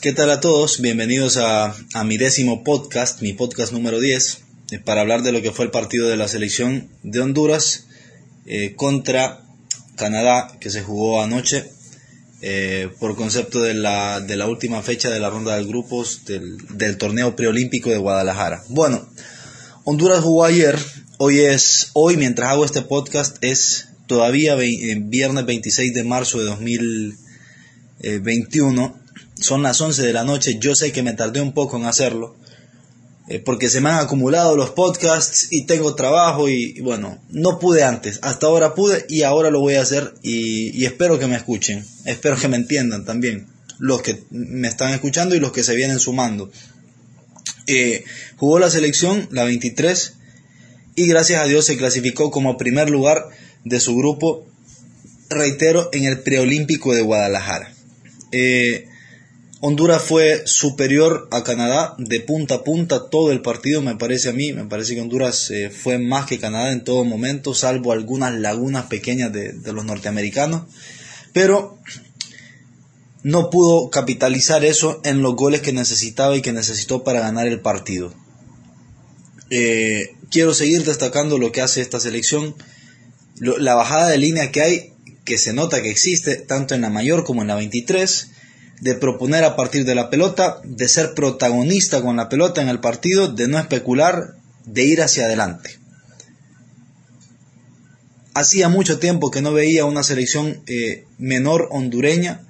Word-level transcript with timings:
¿Qué 0.00 0.12
tal 0.14 0.30
a 0.30 0.40
todos? 0.40 0.80
Bienvenidos 0.80 1.36
a, 1.36 1.76
mi 2.06 2.16
décimo 2.16 2.64
podcast, 2.64 3.20
mi 3.20 3.34
podcast 3.34 3.70
número 3.70 4.00
10, 4.00 4.38
eh, 4.70 4.78
para 4.78 5.02
hablar 5.02 5.22
de 5.22 5.30
lo 5.30 5.42
que 5.42 5.52
fue 5.52 5.66
el 5.66 5.70
partido 5.70 6.08
de 6.08 6.16
la 6.16 6.26
selección 6.26 6.88
de 7.02 7.20
Honduras 7.20 7.84
eh, 8.46 8.72
contra 8.76 9.42
Canadá 9.96 10.56
que 10.58 10.70
se 10.70 10.80
jugó 10.80 11.20
anoche 11.20 11.70
eh, 12.40 12.88
por 12.98 13.14
concepto 13.14 13.60
de 13.60 13.74
la, 13.74 14.20
de 14.20 14.38
la, 14.38 14.48
última 14.48 14.80
fecha 14.80 15.10
de 15.10 15.20
la 15.20 15.28
ronda 15.28 15.56
de 15.56 15.66
grupos 15.66 16.24
del, 16.24 16.56
del 16.78 16.96
torneo 16.96 17.36
preolímpico 17.36 17.90
de 17.90 17.98
Guadalajara. 17.98 18.64
Bueno, 18.68 19.06
Honduras 19.84 20.20
jugó 20.20 20.46
ayer, 20.46 20.78
hoy 21.18 21.40
es, 21.40 21.90
hoy 21.92 22.16
mientras 22.16 22.48
hago 22.48 22.64
este 22.64 22.80
podcast 22.80 23.36
es 23.42 23.88
todavía 24.06 24.54
viernes 24.54 25.44
26 25.44 25.92
de 25.92 26.04
marzo 26.04 26.38
de 26.38 26.44
2021 26.44 28.99
son 29.40 29.62
las 29.62 29.80
11 29.80 30.02
de 30.02 30.12
la 30.12 30.24
noche, 30.24 30.58
yo 30.60 30.74
sé 30.74 30.92
que 30.92 31.02
me 31.02 31.14
tardé 31.14 31.40
un 31.40 31.52
poco 31.52 31.76
en 31.76 31.86
hacerlo, 31.86 32.36
eh, 33.28 33.38
porque 33.38 33.68
se 33.68 33.80
me 33.80 33.90
han 33.90 34.00
acumulado 34.00 34.56
los 34.56 34.70
podcasts 34.70 35.48
y 35.50 35.64
tengo 35.64 35.94
trabajo 35.94 36.48
y, 36.48 36.80
bueno, 36.80 37.22
no 37.30 37.58
pude 37.58 37.82
antes, 37.82 38.18
hasta 38.22 38.46
ahora 38.46 38.74
pude 38.74 39.06
y 39.08 39.22
ahora 39.22 39.50
lo 39.50 39.60
voy 39.60 39.74
a 39.74 39.82
hacer 39.82 40.14
y, 40.22 40.84
espero 40.84 41.18
que 41.18 41.26
me 41.26 41.36
escuchen, 41.36 41.84
espero 42.04 42.36
que 42.36 42.48
me 42.48 42.56
entiendan 42.56 43.04
también, 43.04 43.46
los 43.78 44.02
que 44.02 44.22
me 44.30 44.68
están 44.68 44.92
escuchando 44.92 45.34
y 45.34 45.40
los 45.40 45.52
que 45.52 45.64
se 45.64 45.74
vienen 45.74 45.98
sumando. 45.98 46.50
Eh, 47.66 48.04
jugó 48.36 48.58
la 48.58 48.70
selección, 48.70 49.28
la 49.30 49.44
23, 49.44 50.14
y 50.96 51.06
gracias 51.06 51.40
a 51.40 51.46
Dios 51.46 51.64
se 51.64 51.76
clasificó 51.76 52.30
como 52.30 52.58
primer 52.58 52.90
lugar 52.90 53.28
de 53.64 53.80
su 53.80 53.96
grupo, 53.96 54.46
reitero, 55.28 55.88
en 55.92 56.04
el 56.04 56.20
preolímpico 56.20 56.94
de 56.94 57.02
Guadalajara. 57.02 57.72
Eh, 58.32 58.89
Honduras 59.62 60.02
fue 60.02 60.42
superior 60.46 61.28
a 61.30 61.44
Canadá 61.44 61.94
de 61.98 62.20
punta 62.20 62.56
a 62.56 62.64
punta 62.64 63.10
todo 63.10 63.30
el 63.30 63.42
partido, 63.42 63.82
me 63.82 63.94
parece 63.94 64.30
a 64.30 64.32
mí. 64.32 64.54
Me 64.54 64.64
parece 64.64 64.94
que 64.94 65.02
Honduras 65.02 65.50
eh, 65.50 65.68
fue 65.68 65.98
más 65.98 66.24
que 66.24 66.38
Canadá 66.38 66.72
en 66.72 66.82
todo 66.82 67.04
momento, 67.04 67.52
salvo 67.52 67.92
algunas 67.92 68.34
lagunas 68.34 68.86
pequeñas 68.86 69.30
de, 69.34 69.52
los 69.70 69.84
norteamericanos. 69.84 70.62
Pero 71.34 71.78
no 73.22 73.50
pudo 73.50 73.90
capitalizar 73.90 74.64
eso 74.64 75.02
en 75.04 75.20
los 75.20 75.36
goles 75.36 75.60
que 75.60 75.74
necesitaba 75.74 76.34
y 76.36 76.42
que 76.42 76.54
necesitó 76.54 77.04
para 77.04 77.20
ganar 77.20 77.46
el 77.46 77.60
partido. 77.60 78.14
Eh, 79.50 80.14
quiero 80.30 80.54
seguir 80.54 80.84
destacando 80.84 81.36
lo 81.36 81.52
que 81.52 81.60
hace 81.60 81.82
esta 81.82 82.00
selección, 82.00 82.54
la 83.38 83.74
bajada 83.74 84.08
de 84.08 84.16
línea 84.16 84.52
que 84.52 84.62
hay, 84.62 84.92
que 85.26 85.36
se 85.36 85.52
nota 85.52 85.82
que 85.82 85.90
existe 85.90 86.36
tanto 86.36 86.74
en 86.74 86.80
la 86.80 86.88
mayor 86.88 87.24
como 87.24 87.42
en 87.42 87.48
la 87.48 87.56
23 87.56 88.30
de 88.80 88.94
proponer 88.94 89.44
a 89.44 89.56
partir 89.56 89.84
de 89.84 89.94
la 89.94 90.10
pelota, 90.10 90.60
de 90.64 90.88
ser 90.88 91.14
protagonista 91.14 92.02
con 92.02 92.16
la 92.16 92.28
pelota 92.28 92.62
en 92.62 92.68
el 92.68 92.80
partido, 92.80 93.28
de 93.28 93.46
no 93.46 93.58
especular, 93.58 94.34
de 94.64 94.84
ir 94.84 95.02
hacia 95.02 95.26
adelante. 95.26 95.78
Hacía 98.32 98.68
mucho 98.68 98.98
tiempo 98.98 99.30
que 99.30 99.42
no 99.42 99.52
veía 99.52 99.84
una 99.84 100.02
selección 100.02 100.62
eh, 100.66 101.04
menor 101.18 101.68
hondureña 101.70 102.46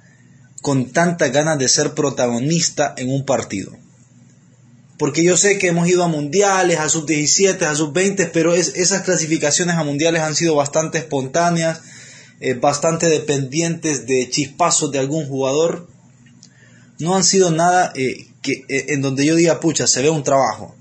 con 0.61 0.91
tanta 0.91 1.29
ganas 1.29 1.57
de 1.59 1.67
ser 1.67 1.93
protagonista 1.93 2.93
en 2.95 3.09
un 3.09 3.25
partido. 3.25 3.75
Porque 4.97 5.23
yo 5.23 5.35
sé 5.35 5.57
que 5.57 5.67
hemos 5.67 5.89
ido 5.89 6.03
a 6.03 6.07
mundiales, 6.07 6.79
a 6.79 6.87
sub 6.87 7.07
17, 7.07 7.65
a 7.65 7.75
sub 7.75 7.91
20, 7.91 8.27
pero 8.27 8.53
esas 8.53 9.01
clasificaciones 9.01 9.75
a 9.75 9.83
mundiales 9.83 10.21
han 10.21 10.35
sido 10.35 10.55
bastante 10.55 10.99
espontáneas, 10.99 11.81
eh, 12.39 12.53
bastante 12.53 13.09
dependientes 13.09 14.05
de 14.05 14.29
chispazos 14.29 14.91
de 14.91 14.99
algún 14.99 15.27
jugador 15.27 15.90
no 17.01 17.15
han 17.15 17.23
sido 17.23 17.51
nada 17.51 17.91
eh, 17.95 18.27
que, 18.41 18.63
eh, 18.69 18.85
en 18.89 19.01
donde 19.01 19.25
yo 19.25 19.35
diga, 19.35 19.59
pucha, 19.59 19.87
se 19.87 20.01
ve 20.01 20.09
un 20.09 20.23
trabajo. 20.23 20.75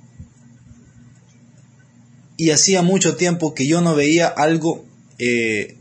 Y 2.37 2.51
hacía 2.51 2.83
mucho 2.83 3.17
tiempo 3.17 3.55
que 3.55 3.67
yo 3.67 3.81
no 3.81 3.95
veía 3.95 4.29
algo, 4.29 4.85
eh, 5.19 5.77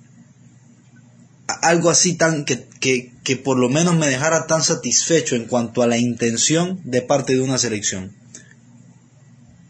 algo 1.62 1.90
así 1.90 2.16
tan 2.16 2.46
que, 2.46 2.66
que, 2.80 3.12
que 3.24 3.36
por 3.36 3.58
lo 3.58 3.70
menos 3.70 3.96
me 3.96 4.08
dejara 4.08 4.48
tan 4.48 4.64
satisfecho 4.64 5.36
en 5.36 5.46
cuanto 5.46 5.82
a 5.82 5.88
la 5.88 5.98
intención 5.98 6.82
de 6.84 7.02
parte 7.02 7.34
de 7.34 7.42
una 7.42 7.58
selección. 7.58 8.16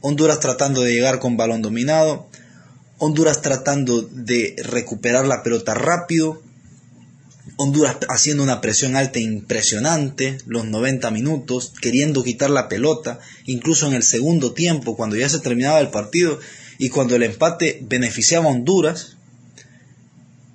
Honduras 0.01 0.39
tratando 0.39 0.81
de 0.81 0.93
llegar 0.93 1.19
con 1.19 1.35
balón 1.35 1.61
dominado, 1.61 2.29
Honduras 2.99 3.41
tratando 3.41 4.01
de 4.01 4.55
recuperar 4.63 5.25
la 5.25 5.41
pelota 5.41 5.73
rápido, 5.73 6.41
Honduras 7.61 7.97
haciendo 8.07 8.41
una 8.41 8.61
presión 8.61 8.95
alta 8.95 9.19
impresionante, 9.19 10.37
los 10.45 10.63
90 10.63 11.11
minutos, 11.11 11.73
queriendo 11.81 12.23
quitar 12.23 12.49
la 12.49 12.69
pelota, 12.69 13.19
incluso 13.43 13.85
en 13.85 13.95
el 13.95 14.03
segundo 14.03 14.53
tiempo, 14.53 14.95
cuando 14.95 15.17
ya 15.17 15.27
se 15.27 15.41
terminaba 15.41 15.81
el 15.81 15.89
partido 15.89 16.39
y 16.77 16.87
cuando 16.87 17.17
el 17.17 17.23
empate 17.23 17.79
beneficiaba 17.81 18.45
a 18.45 18.53
Honduras, 18.53 19.17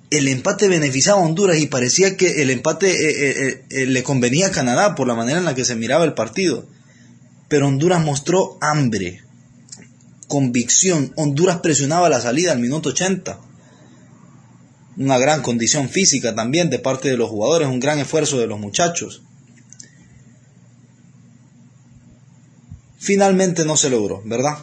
el 0.09 0.27
empate 0.27 0.67
beneficiaba 0.67 1.21
a 1.21 1.25
Honduras 1.25 1.59
y 1.59 1.67
parecía 1.67 2.17
que 2.17 2.41
el 2.41 2.49
empate 2.49 2.89
eh, 2.89 3.49
eh, 3.49 3.65
eh, 3.69 3.85
le 3.85 4.01
convenía 4.01 4.47
a 4.47 4.51
Canadá 4.51 4.95
por 4.95 5.07
la 5.07 5.13
manera 5.13 5.37
en 5.37 5.45
la 5.45 5.53
que 5.53 5.63
se 5.63 5.75
miraba 5.75 6.05
el 6.05 6.15
partido. 6.15 6.67
Pero 7.49 7.67
Honduras 7.67 8.03
mostró 8.03 8.57
hambre, 8.61 9.21
convicción. 10.27 11.13
Honduras 11.17 11.59
presionaba 11.59 12.09
la 12.09 12.19
salida 12.19 12.51
al 12.51 12.59
minuto 12.59 12.89
80 12.89 13.41
una 14.97 15.17
gran 15.17 15.41
condición 15.41 15.89
física 15.89 16.35
también 16.35 16.69
de 16.69 16.79
parte 16.79 17.09
de 17.09 17.17
los 17.17 17.29
jugadores, 17.29 17.67
un 17.67 17.79
gran 17.79 17.99
esfuerzo 17.99 18.39
de 18.39 18.47
los 18.47 18.59
muchachos. 18.59 19.21
Finalmente 22.97 23.65
no 23.65 23.77
se 23.77 23.89
logró, 23.89 24.21
¿verdad? 24.25 24.57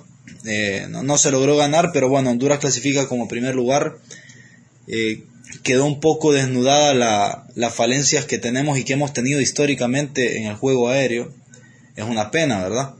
Eh, 0.45 0.87
no, 0.89 1.19
se 1.19 1.31
logró 1.31 1.57
ganar, 1.57 1.91
pero 1.93 2.09
bueno, 2.09 2.31
Honduras 2.31 2.59
clasifica 2.59 3.07
como 3.07 3.29
primer 3.29 3.55
lugar. 3.55 3.99
Eh, 4.89 5.25
quedó 5.63 5.85
un 5.85 6.01
poco 6.01 6.33
desnudada 6.33 7.47
las 7.55 7.75
falencias 7.75 8.25
que 8.25 8.39
tenemos 8.39 8.79
y 8.79 8.85
que 8.85 8.95
hemos 8.95 9.13
tenido 9.13 9.41
históricamente 9.41 10.39
en 10.39 10.47
el 10.47 10.57
juego 10.57 10.89
aéreo. 10.89 11.33
Es 11.95 12.05
una 12.05 12.31
pena, 12.31 12.63
¿verdad? 12.63 12.95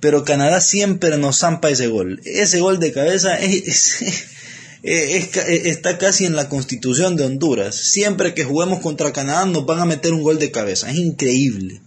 Pero 0.00 0.24
Canadá 0.24 0.60
siempre 0.60 1.16
nos 1.18 1.40
zampa 1.40 1.68
ese 1.68 1.88
gol. 1.88 2.20
Ese 2.24 2.60
gol 2.60 2.78
de 2.78 2.92
cabeza 2.92 3.38
es 3.38 3.98
eh, 4.82 5.16
eh, 5.18 5.62
está 5.64 5.98
casi 5.98 6.26
en 6.26 6.36
la 6.36 6.48
constitución 6.48 7.16
de 7.16 7.24
Honduras. 7.24 7.74
Siempre 7.74 8.34
que 8.34 8.44
juguemos 8.44 8.80
contra 8.80 9.12
Canadá 9.12 9.44
nos 9.46 9.66
van 9.66 9.80
a 9.80 9.86
meter 9.86 10.12
un 10.12 10.22
gol 10.22 10.38
de 10.38 10.50
cabeza. 10.50 10.90
Es 10.90 10.96
increíble. 10.96 11.80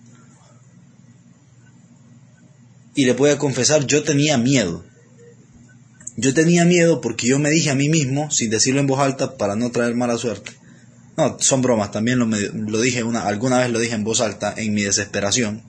Y 2.95 3.05
le 3.05 3.13
voy 3.13 3.29
a 3.29 3.37
confesar, 3.37 3.85
yo 3.85 4.03
tenía 4.03 4.37
miedo. 4.37 4.83
Yo 6.17 6.33
tenía 6.33 6.65
miedo 6.65 6.99
porque 6.99 7.27
yo 7.27 7.39
me 7.39 7.49
dije 7.49 7.69
a 7.69 7.75
mí 7.75 7.87
mismo, 7.87 8.29
sin 8.29 8.49
decirlo 8.49 8.81
en 8.81 8.87
voz 8.87 8.99
alta 8.99 9.37
para 9.37 9.55
no 9.55 9.71
traer 9.71 9.95
mala 9.95 10.17
suerte. 10.17 10.51
No, 11.15 11.37
son 11.39 11.61
bromas, 11.61 11.91
también 11.91 12.19
lo, 12.19 12.25
lo 12.25 12.81
dije 12.81 13.03
una, 13.03 13.21
alguna 13.21 13.59
vez 13.59 13.69
lo 13.69 13.79
dije 13.79 13.95
en 13.95 14.03
voz 14.03 14.19
alta 14.19 14.53
en 14.57 14.73
mi 14.73 14.81
desesperación. 14.81 15.63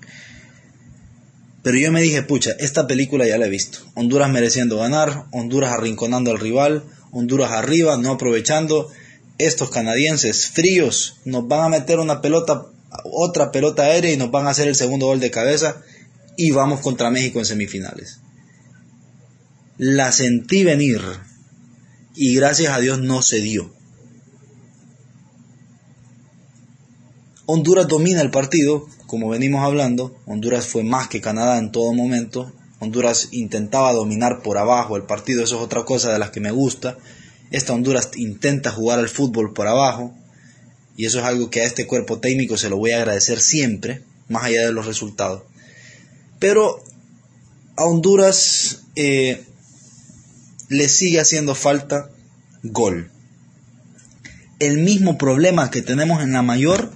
Pero 1.62 1.76
yo 1.76 1.92
me 1.92 2.00
dije, 2.00 2.22
pucha, 2.22 2.52
esta 2.58 2.86
película 2.86 3.26
ya 3.26 3.36
la 3.38 3.46
he 3.46 3.50
visto. 3.50 3.78
Honduras 3.94 4.30
mereciendo 4.30 4.78
ganar, 4.78 5.26
Honduras 5.30 5.72
arrinconando 5.72 6.30
al 6.30 6.38
rival, 6.38 6.84
Honduras 7.12 7.52
arriba, 7.52 7.96
no 7.96 8.12
aprovechando. 8.12 8.90
Estos 9.38 9.70
canadienses 9.70 10.48
fríos 10.48 11.16
nos 11.24 11.48
van 11.48 11.64
a 11.64 11.68
meter 11.68 11.98
una 11.98 12.20
pelota, 12.20 12.66
otra 13.04 13.52
pelota 13.52 13.84
aérea 13.84 14.12
y 14.12 14.16
nos 14.16 14.30
van 14.30 14.46
a 14.46 14.50
hacer 14.50 14.68
el 14.68 14.74
segundo 14.74 15.06
gol 15.06 15.20
de 15.20 15.30
cabeza 15.30 15.82
y 16.36 16.50
vamos 16.50 16.80
contra 16.80 17.10
México 17.10 17.38
en 17.38 17.46
semifinales. 17.46 18.20
La 19.78 20.12
sentí 20.12 20.62
venir 20.62 21.00
y 22.14 22.34
gracias 22.34 22.72
a 22.72 22.80
Dios 22.80 23.00
no 23.00 23.22
se 23.22 23.40
dio. 23.40 23.72
Honduras 27.46 27.88
domina 27.88 28.20
el 28.20 28.30
partido, 28.30 28.86
como 29.06 29.28
venimos 29.28 29.64
hablando. 29.64 30.16
Honduras 30.26 30.66
fue 30.66 30.84
más 30.84 31.08
que 31.08 31.20
Canadá 31.20 31.58
en 31.58 31.72
todo 31.72 31.92
momento. 31.92 32.52
Honduras 32.80 33.28
intentaba 33.30 33.92
dominar 33.92 34.42
por 34.42 34.58
abajo 34.58 34.96
el 34.96 35.04
partido, 35.04 35.44
eso 35.44 35.56
es 35.56 35.62
otra 35.62 35.84
cosa 35.84 36.12
de 36.12 36.18
las 36.18 36.30
que 36.30 36.40
me 36.40 36.50
gusta. 36.50 36.96
Esta 37.50 37.74
Honduras 37.74 38.10
intenta 38.16 38.72
jugar 38.72 38.98
al 38.98 39.08
fútbol 39.08 39.52
por 39.52 39.68
abajo 39.68 40.14
y 40.96 41.04
eso 41.04 41.20
es 41.20 41.24
algo 41.24 41.50
que 41.50 41.60
a 41.60 41.64
este 41.64 41.86
cuerpo 41.86 42.18
técnico 42.18 42.56
se 42.56 42.70
lo 42.70 42.78
voy 42.78 42.92
a 42.92 42.96
agradecer 42.96 43.40
siempre, 43.40 44.02
más 44.28 44.44
allá 44.44 44.66
de 44.66 44.72
los 44.72 44.86
resultados. 44.86 45.42
Pero 46.38 46.82
a 47.76 47.84
Honduras 47.84 48.82
eh, 48.96 49.44
le 50.68 50.88
sigue 50.88 51.20
haciendo 51.20 51.54
falta 51.54 52.10
gol. 52.62 53.10
El 54.58 54.78
mismo 54.78 55.18
problema 55.18 55.70
que 55.70 55.82
tenemos 55.82 56.22
en 56.22 56.32
la 56.32 56.42
mayor, 56.42 56.92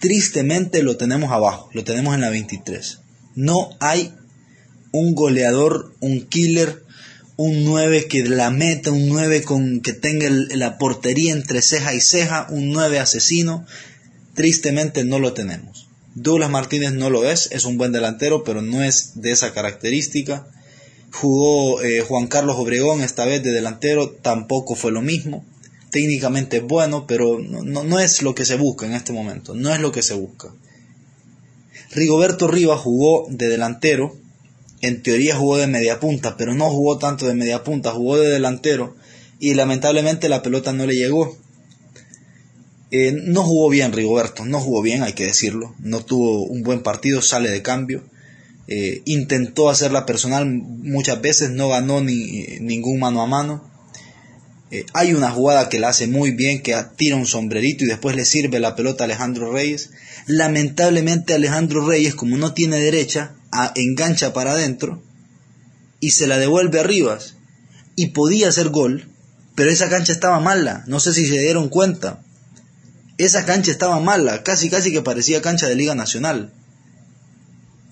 tristemente 0.00 0.82
lo 0.82 0.96
tenemos 0.96 1.30
abajo, 1.30 1.68
lo 1.72 1.84
tenemos 1.84 2.14
en 2.14 2.22
la 2.22 2.30
23. 2.30 3.00
No 3.34 3.76
hay 3.80 4.14
un 4.92 5.14
goleador, 5.14 5.94
un 6.00 6.22
killer, 6.22 6.82
un 7.36 7.64
9 7.64 8.06
que 8.06 8.24
la 8.24 8.50
meta, 8.50 8.90
un 8.90 9.08
9 9.08 9.42
con, 9.42 9.80
que 9.80 9.92
tenga 9.92 10.28
la 10.28 10.78
portería 10.78 11.32
entre 11.32 11.62
ceja 11.62 11.94
y 11.94 12.00
ceja, 12.00 12.46
un 12.50 12.70
9 12.70 12.98
asesino. 12.98 13.64
Tristemente 14.34 15.04
no 15.04 15.18
lo 15.18 15.32
tenemos. 15.32 15.88
Douglas 16.14 16.50
Martínez 16.50 16.92
no 16.92 17.08
lo 17.08 17.28
es, 17.28 17.48
es 17.52 17.64
un 17.64 17.78
buen 17.78 17.92
delantero, 17.92 18.44
pero 18.44 18.62
no 18.62 18.82
es 18.82 19.12
de 19.22 19.30
esa 19.30 19.52
característica. 19.52 20.46
Jugó 21.12 21.82
eh, 21.82 22.02
Juan 22.02 22.26
Carlos 22.26 22.56
Obregón 22.58 23.00
esta 23.00 23.24
vez 23.24 23.42
de 23.42 23.52
delantero, 23.52 24.10
tampoco 24.10 24.74
fue 24.74 24.92
lo 24.92 25.02
mismo. 25.02 25.44
Técnicamente 25.90 26.58
es 26.58 26.62
bueno, 26.62 27.06
pero 27.06 27.38
no, 27.40 27.84
no 27.84 27.98
es 27.98 28.22
lo 28.22 28.34
que 28.34 28.44
se 28.44 28.56
busca 28.56 28.86
en 28.86 28.92
este 28.92 29.12
momento, 29.12 29.54
no 29.54 29.74
es 29.74 29.80
lo 29.80 29.92
que 29.92 30.02
se 30.02 30.14
busca. 30.14 30.52
Rigoberto 31.92 32.46
Rivas 32.46 32.80
jugó 32.80 33.26
de 33.30 33.48
delantero, 33.48 34.16
en 34.82 35.02
teoría 35.02 35.36
jugó 35.36 35.58
de 35.58 35.66
media 35.66 36.00
punta, 36.00 36.36
pero 36.36 36.54
no 36.54 36.70
jugó 36.70 36.98
tanto 36.98 37.26
de 37.26 37.34
media 37.34 37.62
punta, 37.62 37.90
jugó 37.90 38.16
de 38.16 38.30
delantero 38.30 38.96
y 39.38 39.54
lamentablemente 39.54 40.28
la 40.28 40.42
pelota 40.42 40.72
no 40.72 40.86
le 40.86 40.94
llegó. 40.94 41.36
Eh, 42.92 43.12
no 43.12 43.44
jugó 43.44 43.70
bien 43.70 43.92
Rigoberto, 43.92 44.44
no 44.44 44.60
jugó 44.60 44.82
bien, 44.82 45.02
hay 45.02 45.12
que 45.12 45.26
decirlo, 45.26 45.74
no 45.78 46.04
tuvo 46.04 46.44
un 46.44 46.62
buen 46.62 46.82
partido, 46.82 47.22
sale 47.22 47.50
de 47.50 47.62
cambio. 47.62 48.02
Eh, 48.66 49.02
intentó 49.04 49.68
hacerla 49.68 50.06
personal 50.06 50.46
muchas 50.46 51.20
veces, 51.20 51.50
no 51.50 51.68
ganó 51.68 52.00
ni, 52.00 52.58
ningún 52.60 53.00
mano 53.00 53.22
a 53.22 53.26
mano. 53.26 53.68
Eh, 54.70 54.86
hay 54.92 55.12
una 55.12 55.30
jugada 55.30 55.68
que 55.68 55.80
la 55.80 55.88
hace 55.88 56.06
muy 56.06 56.30
bien, 56.30 56.62
que 56.62 56.76
tira 56.96 57.16
un 57.16 57.26
sombrerito 57.26 57.84
y 57.84 57.88
después 57.88 58.14
le 58.16 58.24
sirve 58.24 58.60
la 58.60 58.76
pelota 58.76 59.04
a 59.04 59.06
Alejandro 59.06 59.52
Reyes. 59.52 59.90
Lamentablemente 60.26 61.34
Alejandro 61.34 61.86
Reyes, 61.86 62.14
como 62.14 62.36
no 62.36 62.54
tiene 62.54 62.80
derecha, 62.80 63.34
engancha 63.74 64.32
para 64.32 64.52
adentro 64.52 65.02
y 66.00 66.12
se 66.12 66.26
la 66.26 66.38
devuelve 66.38 66.82
a. 66.82 67.34
Y 67.94 68.08
podía 68.08 68.48
hacer 68.48 68.70
gol, 68.70 69.08
pero 69.54 69.70
esa 69.70 69.88
cancha 69.90 70.12
estaba 70.12 70.40
mala, 70.40 70.84
no 70.86 71.00
sé 71.00 71.12
si 71.12 71.26
se 71.26 71.38
dieron 71.38 71.68
cuenta. 71.68 72.22
Esa 73.18 73.44
cancha 73.44 73.70
estaba 73.70 74.00
mala, 74.00 74.42
casi 74.42 74.70
casi 74.70 74.90
que 74.90 75.02
parecía 75.02 75.42
cancha 75.42 75.68
de 75.68 75.74
Liga 75.74 75.94
Nacional. 75.94 76.52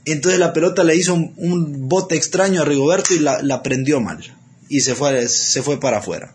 Entonces 0.06 0.40
la 0.40 0.54
pelota 0.54 0.84
le 0.84 0.96
hizo 0.96 1.12
un, 1.14 1.88
bote 1.88 2.16
extraño 2.16 2.62
a 2.62 2.64
Rigoberto 2.64 3.14
y 3.14 3.18
la, 3.18 3.62
prendió 3.62 4.00
mal. 4.00 4.24
Y 4.70 4.80
se 4.80 4.94
fue, 4.94 5.28
se 5.28 5.62
fue 5.62 5.78
para 5.78 5.98
afuera. 5.98 6.34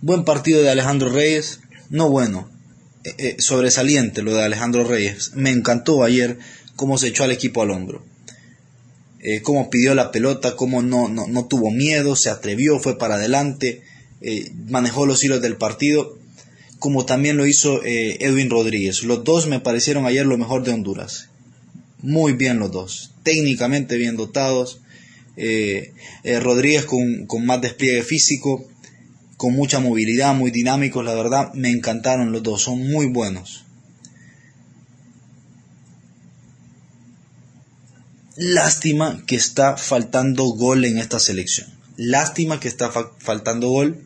Buen 0.00 0.24
partido 0.24 0.62
de 0.62 0.70
Alejandro 0.70 1.10
Reyes. 1.10 1.60
No 1.90 2.08
bueno. 2.08 2.48
Eh, 3.04 3.14
eh, 3.18 3.36
sobresaliente 3.40 4.22
lo 4.22 4.34
de 4.34 4.42
Alejandro 4.42 4.84
Reyes. 4.84 5.32
Me 5.34 5.50
encantó 5.50 6.02
ayer 6.02 6.38
cómo 6.76 6.98
se 6.98 7.08
echó 7.08 7.24
al 7.24 7.32
equipo 7.32 7.62
al 7.62 7.70
hombro. 7.70 8.04
Eh, 9.20 9.40
cómo 9.40 9.70
pidió 9.70 9.94
la 9.94 10.10
pelota, 10.10 10.54
cómo 10.56 10.82
no, 10.82 11.08
no, 11.08 11.46
tuvo 11.46 11.70
miedo, 11.70 12.14
se 12.14 12.30
atrevió, 12.30 12.78
fue 12.78 12.98
para 12.98 13.14
adelante, 13.14 13.82
manejó 14.68 15.06
los 15.06 15.24
hilos 15.24 15.40
del 15.40 15.56
partido, 15.56 16.18
como 16.78 17.06
también 17.06 17.38
lo 17.38 17.46
hizo 17.46 17.80
Edwin 17.84 18.50
Rodríguez. 18.50 19.02
Los 19.02 19.24
dos 19.24 19.46
me 19.46 19.60
parecieron 19.60 20.04
ayer 20.04 20.26
lo 20.26 20.36
mejor 20.36 20.62
de 20.62 20.72
Honduras. 20.72 21.28
Muy 22.02 22.34
bien 22.34 22.58
los 22.58 22.70
dos, 22.70 23.12
técnicamente 23.22 23.96
bien 23.96 24.16
dotados. 24.16 24.80
Rodríguez 26.24 26.84
con, 26.84 27.24
con 27.26 27.46
más 27.46 27.62
despliegue 27.62 28.02
físico, 28.02 28.66
con 29.36 29.54
mucha 29.54 29.80
movilidad, 29.80 30.34
muy 30.34 30.50
dinámicos, 30.50 31.04
la 31.04 31.14
verdad 31.14 31.52
me 31.54 31.70
encantaron 31.70 32.32
los 32.32 32.42
dos, 32.42 32.62
son 32.62 32.86
muy 32.90 33.06
buenos. 33.06 33.63
Lástima 38.36 39.22
que 39.26 39.36
está 39.36 39.76
faltando 39.76 40.44
gol 40.44 40.84
en 40.84 40.98
esta 40.98 41.20
selección. 41.20 41.68
Lástima 41.96 42.58
que 42.58 42.68
está 42.68 42.90
faltando 43.18 43.68
gol. 43.68 44.04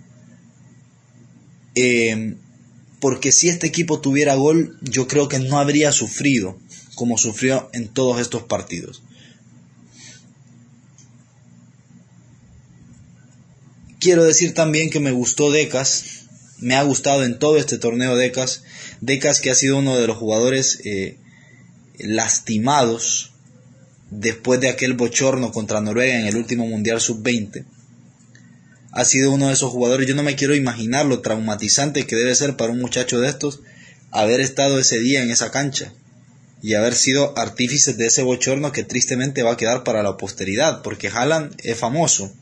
Eh, 1.75 2.37
porque 3.01 3.33
si 3.33 3.49
este 3.49 3.67
equipo 3.67 4.01
tuviera 4.01 4.35
gol, 4.35 4.79
yo 4.83 5.07
creo 5.07 5.29
que 5.29 5.39
no 5.39 5.59
habría 5.59 5.93
sufrido 5.93 6.59
como 6.95 7.17
sufrió 7.17 7.71
en 7.73 7.89
todos 7.89 8.21
estos 8.21 8.43
partidos. 8.43 9.03
Quiero 14.01 14.25
decir 14.25 14.53
también 14.53 14.91
que 14.91 15.01
me 15.01 15.13
gustó 15.13 15.51
Decas, 15.51 16.25
me 16.59 16.75
ha 16.75 16.83
gustado 16.83 17.25
en 17.25 17.39
todo 17.39 17.57
este 17.57 17.79
torneo 17.79 18.17
Decas, 18.17 18.65
Decas 19.01 19.41
que 19.41 19.51
ha 19.51 19.55
sido 19.55 19.79
uno 19.79 19.97
de 19.97 20.09
los 20.09 20.17
jugadores 20.17 20.81
eh, 20.85 21.19
lastimados 21.99 23.33
después 24.11 24.61
de 24.61 24.69
aquel 24.69 24.95
bochorno 24.95 25.53
contra 25.53 25.81
Noruega 25.81 26.19
en 26.19 26.27
el 26.27 26.37
último 26.37 26.67
Mundial 26.67 27.01
Sub-20. 27.01 27.65
Ha 28.93 29.05
sido 29.05 29.33
uno 29.33 29.49
de 29.49 29.53
esos 29.53 29.71
jugadores, 29.71 30.09
yo 30.09 30.15
no 30.15 30.23
me 30.23 30.35
quiero 30.35 30.55
imaginar 30.55 31.07
lo 31.07 31.21
traumatizante 31.21 32.07
que 32.07 32.17
debe 32.17 32.35
ser 32.35 32.57
para 32.57 32.73
un 32.73 32.81
muchacho 32.81 33.21
de 33.21 33.29
estos 33.29 33.61
haber 34.11 34.41
estado 34.41 34.79
ese 34.79 34.99
día 35.01 35.23
en 35.23 35.31
esa 35.31 35.51
cancha 35.51 35.93
y 36.63 36.75
haber 36.75 36.95
sido 36.95 37.37
artífices 37.39 37.97
de 37.99 38.07
ese 38.07 38.23
bochorno 38.23 38.73
que 38.73 38.83
tristemente 38.83 39.43
va 39.43 39.53
a 39.53 39.57
quedar 39.57 39.85
para 39.85 40.03
la 40.03 40.17
posteridad, 40.17 40.83
porque 40.83 41.09
Haaland 41.09 41.55
es 41.63 41.79
famoso 41.79 42.33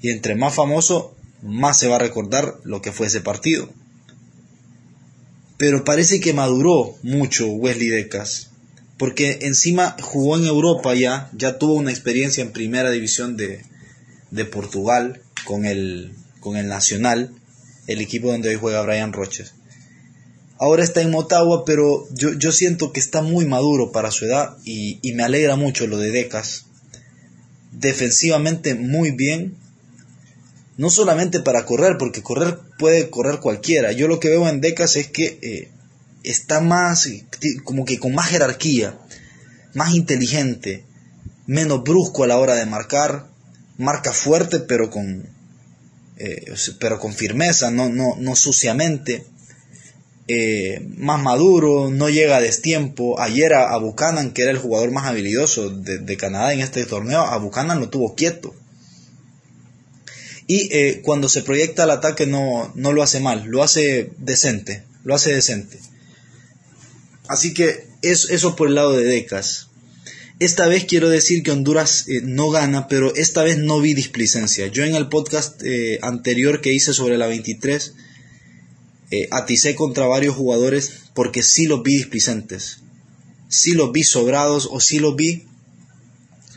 y 0.00 0.10
entre 0.10 0.34
más 0.34 0.54
famoso, 0.54 1.14
más 1.42 1.78
se 1.78 1.88
va 1.88 1.96
a 1.96 2.00
recordar 2.00 2.56
lo 2.64 2.82
que 2.82 2.92
fue 2.92 3.06
ese 3.06 3.20
partido. 3.20 3.68
Pero 5.58 5.84
parece 5.84 6.20
que 6.20 6.32
maduró 6.32 6.96
mucho 7.02 7.46
Wesley 7.46 7.88
Decas, 7.88 8.51
porque 8.98 9.40
encima 9.42 9.96
jugó 10.00 10.36
en 10.36 10.46
Europa 10.46 10.94
ya, 10.94 11.30
ya 11.32 11.58
tuvo 11.58 11.74
una 11.74 11.90
experiencia 11.90 12.42
en 12.42 12.52
primera 12.52 12.90
división 12.90 13.36
de, 13.36 13.64
de 14.30 14.44
Portugal 14.44 15.22
con 15.44 15.64
el, 15.64 16.12
con 16.40 16.56
el 16.56 16.68
Nacional, 16.68 17.34
el 17.86 18.00
equipo 18.00 18.30
donde 18.30 18.50
hoy 18.50 18.56
juega 18.56 18.82
Brian 18.82 19.12
Roches. 19.12 19.54
Ahora 20.58 20.84
está 20.84 21.02
en 21.02 21.10
Motagua, 21.10 21.64
pero 21.64 22.06
yo, 22.12 22.34
yo 22.34 22.52
siento 22.52 22.92
que 22.92 23.00
está 23.00 23.20
muy 23.20 23.46
maduro 23.46 23.90
para 23.90 24.12
su 24.12 24.26
edad 24.26 24.56
y, 24.64 25.00
y 25.02 25.12
me 25.14 25.24
alegra 25.24 25.56
mucho 25.56 25.86
lo 25.88 25.98
de 25.98 26.12
Decas. 26.12 26.66
Defensivamente 27.72 28.76
muy 28.76 29.10
bien, 29.10 29.56
no 30.76 30.88
solamente 30.90 31.40
para 31.40 31.66
correr, 31.66 31.96
porque 31.98 32.22
correr 32.22 32.58
puede 32.78 33.10
correr 33.10 33.40
cualquiera. 33.40 33.90
Yo 33.92 34.06
lo 34.06 34.20
que 34.20 34.28
veo 34.28 34.48
en 34.48 34.60
Decas 34.60 34.94
es 34.96 35.08
que 35.08 35.38
eh, 35.42 35.68
está 36.24 36.60
más, 36.60 37.08
como 37.64 37.84
que 37.84 37.98
con 37.98 38.14
más 38.14 38.28
jerarquía, 38.28 38.98
más 39.74 39.94
inteligente, 39.94 40.84
menos 41.46 41.82
brusco 41.82 42.24
a 42.24 42.26
la 42.26 42.38
hora 42.38 42.54
de 42.54 42.66
marcar, 42.66 43.28
marca 43.78 44.12
fuerte 44.12 44.60
pero 44.60 44.90
con, 44.90 45.26
eh, 46.16 46.54
pero 46.78 46.98
con 46.98 47.14
firmeza, 47.14 47.70
no, 47.70 47.88
no, 47.88 48.16
no 48.18 48.36
suciamente. 48.36 49.24
Eh, 50.28 50.86
más 50.96 51.20
maduro, 51.20 51.90
no 51.90 52.08
llega 52.08 52.36
a 52.36 52.40
destiempo. 52.40 53.20
Ayer 53.20 53.54
a, 53.54 53.76
Buchanan, 53.76 54.32
que 54.32 54.42
era 54.42 54.52
el 54.52 54.58
jugador 54.58 54.92
más 54.92 55.06
habilidoso 55.06 55.68
de, 55.68 55.98
de 55.98 56.16
Canadá 56.16 56.52
en 56.52 56.60
este 56.60 56.86
torneo, 56.86 57.20
a 57.20 57.36
Buchanan 57.38 57.80
lo 57.80 57.90
tuvo 57.90 58.14
quieto 58.14 58.54
y 60.46 60.68
eh, 60.72 61.00
cuando 61.02 61.28
se 61.28 61.42
proyecta 61.42 61.84
el 61.84 61.90
ataque 61.90 62.26
no, 62.26 62.72
no 62.74 62.92
lo 62.92 63.02
hace 63.02 63.20
mal, 63.20 63.44
lo 63.46 63.62
hace 63.62 64.10
decente, 64.18 64.84
lo 65.04 65.14
hace 65.14 65.34
decente. 65.34 65.78
Así 67.28 67.54
que 67.54 67.86
es, 68.02 68.30
eso 68.30 68.56
por 68.56 68.68
el 68.68 68.74
lado 68.74 68.96
de 68.96 69.04
Decas. 69.04 69.68
Esta 70.38 70.66
vez 70.66 70.84
quiero 70.84 71.08
decir 71.08 71.42
que 71.42 71.52
Honduras 71.52 72.08
eh, 72.08 72.20
no 72.22 72.50
gana, 72.50 72.88
pero 72.88 73.14
esta 73.14 73.42
vez 73.42 73.58
no 73.58 73.80
vi 73.80 73.94
displicencia. 73.94 74.66
Yo 74.66 74.84
en 74.84 74.94
el 74.94 75.08
podcast 75.08 75.62
eh, 75.62 75.98
anterior 76.02 76.60
que 76.60 76.72
hice 76.72 76.92
sobre 76.92 77.18
la 77.18 77.26
23, 77.26 77.94
aticé 79.30 79.74
contra 79.74 80.06
varios 80.06 80.34
jugadores 80.34 80.90
porque 81.12 81.42
sí 81.42 81.66
los 81.66 81.82
vi 81.82 81.96
displicentes. 81.98 82.78
Sí 83.48 83.74
los 83.74 83.92
vi 83.92 84.04
sobrados 84.04 84.68
o 84.70 84.80
sí 84.80 84.98
los 84.98 85.14
vi 85.16 85.46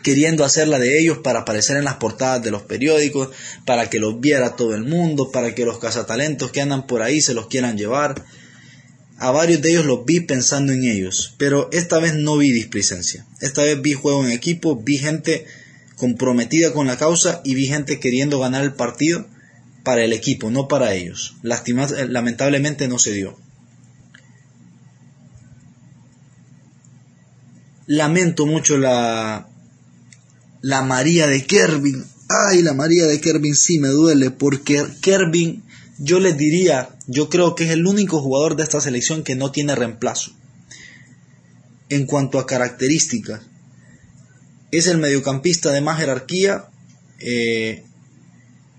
queriendo 0.06 0.46
hacerla 0.46 0.78
de 0.78 1.00
ellos 1.00 1.18
para 1.18 1.40
aparecer 1.40 1.78
en 1.78 1.84
las 1.84 1.96
portadas 1.96 2.44
de 2.44 2.52
los 2.52 2.62
periódicos, 2.62 3.30
para 3.66 3.90
que 3.90 3.98
los 3.98 4.20
viera 4.20 4.56
todo 4.56 4.76
el 4.76 4.84
mundo, 4.84 5.32
para 5.32 5.56
que 5.56 5.66
los 5.66 5.80
cazatalentos 5.80 6.52
que 6.52 6.62
andan 6.62 6.86
por 6.86 7.02
ahí 7.02 7.22
se 7.22 7.34
los 7.34 7.48
quieran 7.48 7.76
llevar. 7.76 8.24
A 9.18 9.32
varios 9.32 9.62
de 9.62 9.72
ellos 9.72 9.86
los 9.86 10.06
vi 10.06 10.20
pensando 10.20 10.74
en 10.74 10.84
ellos, 10.84 11.34
pero 11.38 11.70
esta 11.72 12.00
vez 12.00 12.16
no 12.16 12.38
vi 12.38 12.52
displicencia. 12.52 13.26
Esta 13.40 13.64
vez 13.64 13.82
vi 13.82 13.94
juego 13.94 14.26
en 14.26 14.32
equipo, 14.32 14.76
vi 14.76 14.98
gente 14.98 15.46
comprometida 15.96 16.74
con 16.74 16.88
la 16.88 16.98
causa 16.98 17.42
y 17.44 17.56
vi 17.56 17.68
gente 17.68 18.00
queriendo 18.00 18.40
ganar 18.40 18.64
el 18.64 18.74
partido 18.74 19.26
para 19.84 20.04
el 20.04 20.14
equipo, 20.14 20.52
no 20.52 20.68
para 20.68 20.94
ellos. 20.94 21.36
lamentablemente 21.44 22.88
no 22.88 23.00
se 23.00 23.14
dio. 23.14 23.40
Lamento 27.88 28.48
mucho 28.48 28.78
la, 28.78 29.48
la 30.62 30.82
María 30.82 31.28
de 31.28 31.46
Kervin. 31.46 32.04
Ay, 32.28 32.64
la 32.64 32.74
María 32.74 33.06
de 33.06 33.22
Kervin 33.22 33.56
sí 33.56 33.80
me 33.80 33.90
duele 33.90 34.32
porque 34.32 34.84
Kervin, 35.02 35.64
yo 35.98 36.20
les 36.20 36.38
diría, 36.38 36.90
yo 37.08 37.30
creo 37.30 37.56
que 37.56 37.66
es 37.66 37.72
el 37.72 37.86
único 37.86 38.22
jugador 38.22 38.56
de 38.56 38.64
esta 38.64 38.82
selección 38.82 39.24
que 39.24 39.36
no 39.36 39.52
tiene 39.52 39.76
reemplazo. 39.76 40.32
En 41.90 42.06
cuanto 42.06 42.40
a 42.40 42.46
características, 42.46 43.42
es 44.72 44.88
el 44.88 44.98
mediocampista 44.98 45.72
de 45.72 45.82
más 45.82 46.00
jerarquía, 46.00 46.66
eh, 47.20 47.84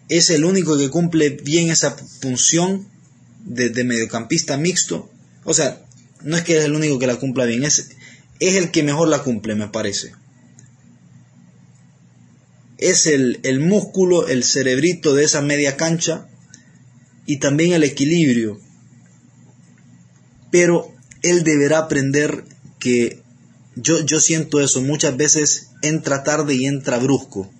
es 0.08 0.30
el 0.30 0.44
único 0.44 0.76
que 0.76 0.90
cumple 0.90 1.30
bien 1.30 1.70
esa 1.70 1.96
función 2.20 2.86
de, 3.44 3.84
mediocampista 3.84 4.56
mixto. 4.56 5.10
O 5.44 5.54
sea, 5.54 5.82
no 6.22 6.36
es 6.36 6.42
que 6.42 6.58
es 6.58 6.64
el 6.64 6.74
único 6.74 6.98
que 6.98 7.06
la 7.06 7.16
cumpla 7.16 7.44
bien, 7.44 7.64
es, 7.64 7.90
el 8.40 8.70
que 8.70 8.82
mejor 8.82 9.08
la 9.08 9.22
cumple, 9.22 9.54
me 9.54 9.68
parece. 9.68 10.12
Es 12.76 13.06
el 13.06 13.60
músculo, 13.60 14.28
el 14.28 14.44
cerebrito 14.44 15.14
de 15.14 15.24
esa 15.24 15.40
media 15.40 15.78
cancha 15.78 16.28
y 17.26 17.38
también 17.38 17.72
el 17.72 17.84
equilibrio. 17.84 18.60
Pero 20.50 20.94
él 21.22 21.42
deberá 21.42 21.78
aprender 21.78 22.44
que 22.78 23.22
yo, 23.74 24.00
yo 24.00 24.20
siento 24.20 24.60
eso, 24.60 24.80
muchas 24.80 25.16
veces 25.16 25.70
entra 25.82 26.22
tarde 26.22 26.54
y 26.54 26.66
entra 26.66 26.98
brusco. 26.98 27.50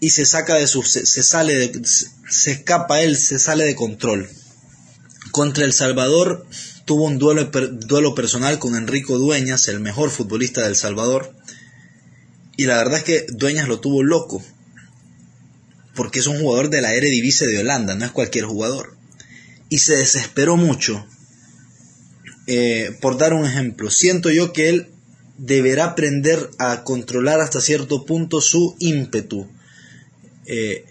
Y 0.00 0.10
se 0.10 0.24
saca 0.24 0.54
de 0.54 0.66
su, 0.66 0.82
se, 0.82 1.04
sale 1.22 1.54
de, 1.54 1.82
se 1.84 2.52
escapa 2.52 3.02
él, 3.02 3.16
se 3.16 3.38
sale 3.38 3.64
de 3.64 3.76
control. 3.76 4.28
Contra 5.30 5.64
El 5.64 5.72
Salvador 5.72 6.46
tuvo 6.86 7.04
un 7.04 7.18
duelo, 7.18 7.44
duelo 7.44 8.14
personal 8.14 8.58
con 8.58 8.74
Enrico 8.74 9.18
Dueñas, 9.18 9.68
el 9.68 9.78
mejor 9.80 10.10
futbolista 10.10 10.62
del 10.62 10.74
Salvador. 10.74 11.34
Y 12.56 12.64
la 12.64 12.78
verdad 12.78 12.98
es 12.98 13.04
que 13.04 13.26
Dueñas 13.28 13.68
lo 13.68 13.80
tuvo 13.80 14.02
loco. 14.02 14.42
Porque 15.94 16.20
es 16.20 16.26
un 16.26 16.38
jugador 16.38 16.70
de 16.70 16.80
la 16.80 16.94
Eredivisie 16.94 17.46
de 17.46 17.58
Holanda, 17.58 17.94
no 17.94 18.04
es 18.04 18.10
cualquier 18.12 18.44
jugador. 18.44 18.96
Y 19.68 19.78
se 19.78 19.96
desesperó 19.96 20.56
mucho 20.56 21.06
eh, 22.52 22.96
por 23.00 23.16
dar 23.16 23.32
un 23.32 23.44
ejemplo, 23.44 23.90
siento 23.90 24.28
yo 24.28 24.52
que 24.52 24.68
él 24.70 24.88
deberá 25.38 25.84
aprender 25.84 26.50
a 26.58 26.82
controlar 26.82 27.40
hasta 27.40 27.60
cierto 27.60 28.04
punto 28.04 28.40
su 28.40 28.74
ímpetu, 28.80 29.48
eh, 30.46 30.84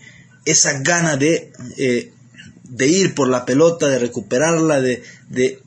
esa 0.46 0.80
gana 0.80 1.18
de, 1.18 1.52
eh, 1.78 2.14
de 2.64 2.88
ir 2.88 3.14
por 3.14 3.28
la 3.28 3.44
pelota, 3.44 3.90
de 3.90 4.00
recuperarla, 4.00 4.80
de, 4.80 5.04
de, 5.28 5.62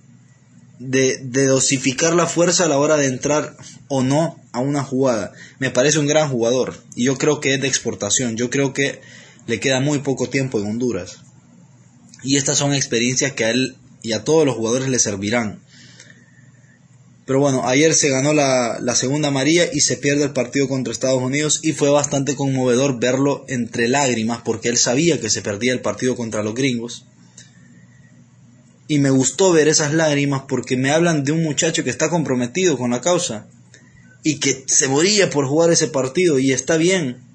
de, 0.78 1.46
dosificar 1.46 2.14
la 2.14 2.26
fuerza 2.26 2.64
a 2.64 2.68
la 2.68 2.78
hora 2.78 2.96
de 2.96 3.08
entrar 3.08 3.54
o 3.88 4.02
no 4.02 4.40
a 4.52 4.60
una 4.60 4.82
jugada. 4.82 5.32
Me 5.58 5.68
parece 5.68 5.98
un 5.98 6.06
gran 6.06 6.30
jugador 6.30 6.82
y 6.96 7.04
yo 7.04 7.18
creo 7.18 7.38
que 7.40 7.52
es 7.52 7.60
de 7.60 7.68
exportación, 7.68 8.38
yo 8.38 8.48
creo 8.48 8.72
que 8.72 9.02
le 9.46 9.60
queda 9.60 9.80
muy 9.80 9.98
poco 10.00 10.28
tiempo 10.28 10.60
en 10.60 10.66
Honduras. 10.66 11.18
Y 12.22 12.36
estas 12.36 12.58
son 12.58 12.74
experiencias 12.74 13.32
que 13.32 13.44
a 13.44 13.50
él 13.50 13.76
y 14.02 14.12
a 14.12 14.24
todos 14.24 14.46
los 14.46 14.56
jugadores 14.56 14.88
le 14.88 14.98
servirán. 14.98 15.60
Pero 17.24 17.38
bueno, 17.38 17.66
ayer 17.66 17.94
se 17.94 18.10
ganó 18.10 18.32
la, 18.32 18.94
segunda 18.94 19.30
María 19.30 19.68
y 19.72 19.80
se 19.80 19.96
pierde 19.96 20.24
el 20.24 20.32
partido 20.32 20.68
contra 20.68 20.92
Estados 20.92 21.22
Unidos 21.22 21.60
y 21.62 21.72
fue 21.72 21.88
bastante 21.88 22.34
conmovedor 22.34 22.98
verlo 22.98 23.44
entre 23.48 23.88
lágrimas 23.88 24.42
porque 24.44 24.68
él 24.68 24.76
sabía 24.76 25.20
que 25.20 25.30
se 25.30 25.42
perdía 25.42 25.72
el 25.72 25.80
partido 25.80 26.16
contra 26.16 26.42
los 26.42 26.54
gringos. 26.54 27.06
Y 28.88 28.98
me 28.98 29.10
gustó 29.10 29.52
ver 29.52 29.68
esas 29.68 29.94
lágrimas 29.94 30.42
porque 30.48 30.76
me 30.76 30.90
hablan 30.90 31.22
de 31.22 31.32
un 31.32 31.42
muchacho 31.44 31.84
que 31.84 31.90
está 31.90 32.10
comprometido 32.10 32.76
con 32.76 32.90
la 32.90 33.00
causa 33.00 33.46
y 34.24 34.38
que 34.38 34.64
se 34.66 34.88
moría 34.88 35.30
por 35.30 35.46
jugar 35.46 35.70
ese 35.70 35.86
partido 35.86 36.38
y 36.38 36.52
está 36.52 36.76
bien. 36.76 37.31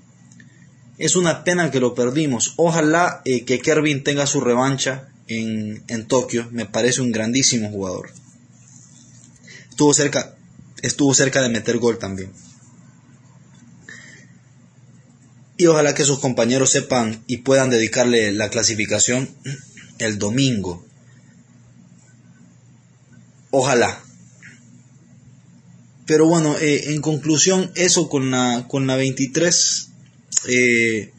Es 0.98 1.16
una 1.16 1.44
pena 1.44 1.72
que 1.72 1.80
lo 1.80 1.94
perdimos. 1.94 2.54
Ojalá 2.58 3.22
eh, 3.26 3.46
que 3.46 3.60
Kervin 3.60 4.04
tenga 4.04 4.26
su 4.26 4.42
revancha 4.42 5.10
en, 5.28 5.84
en 5.88 6.08
Tokio. 6.08 6.48
Me 6.52 6.66
parece 6.66 7.02
un 7.02 7.12
grandísimo 7.12 7.70
jugador 7.70 8.12
estuvo 9.78 9.94
cerca, 9.94 10.36
estuvo 10.82 11.14
cerca 11.14 11.40
de 11.44 11.50
meter 11.50 11.78
gol 11.78 12.00
también. 12.00 12.34
Y 15.56 15.68
ojalá 15.68 15.94
que 15.94 16.04
sus 16.04 16.18
compañeros 16.18 16.72
sepan 16.72 17.24
y 17.28 17.38
puedan 17.38 17.70
dedicarle 17.70 18.32
la 18.32 18.50
clasificación 18.50 19.30
el 20.00 20.18
domingo. 20.18 20.84
Ojalá. 23.52 24.02
Pero 26.08 26.26
bueno, 26.26 26.58
eh, 26.58 26.92
en 26.94 27.02
conclusión, 27.02 27.72
eso 27.76 28.10
con 28.10 28.32
la, 28.32 28.66
con 28.68 28.88
la 28.88 28.96
23, 28.96 29.87
eh, 30.48 31.12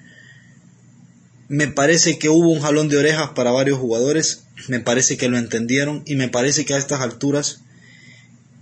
me 1.48 1.68
parece 1.68 2.18
que 2.18 2.28
hubo 2.28 2.50
un 2.50 2.60
jalón 2.60 2.88
de 2.88 2.98
orejas 2.98 3.30
para 3.30 3.50
varios 3.50 3.78
jugadores, 3.78 4.44
me 4.68 4.80
parece 4.80 5.16
que 5.16 5.28
lo 5.28 5.38
entendieron 5.38 6.02
y 6.06 6.14
me 6.14 6.28
parece 6.28 6.64
que 6.64 6.74
a 6.74 6.78
estas 6.78 7.00
alturas 7.00 7.62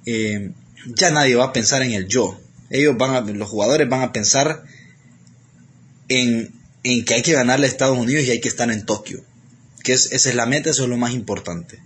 eh, 0.07 0.53
ya 0.95 1.11
nadie 1.11 1.35
va 1.35 1.47
a 1.47 1.53
pensar 1.53 1.83
en 1.83 1.93
el 1.93 2.07
yo. 2.07 2.41
Ellos 2.71 2.97
van 2.97 3.15
a, 3.15 3.21
los 3.21 3.49
jugadores 3.49 3.89
van 3.89 4.03
a 4.03 4.13
pensar 4.13 4.65
en, 6.09 6.53
que 6.83 7.15
hay 7.15 7.23
que 7.23 7.33
ganarle 7.33 7.67
a 7.67 7.71
Estados 7.71 7.99
Unidos 7.99 8.25
y 8.25 8.31
hay 8.31 8.41
que 8.41 8.49
estar 8.49 8.71
en 8.71 8.87
Tokio. 8.87 9.25
Que 9.83 9.93
es, 9.93 10.13
esa 10.13 10.31
es 10.31 10.35
la 10.35 10.47
meta, 10.47 10.71
eso 10.71 10.85
es 10.85 10.89
lo 10.89 10.97
más 10.97 11.13
importante. 11.13 11.81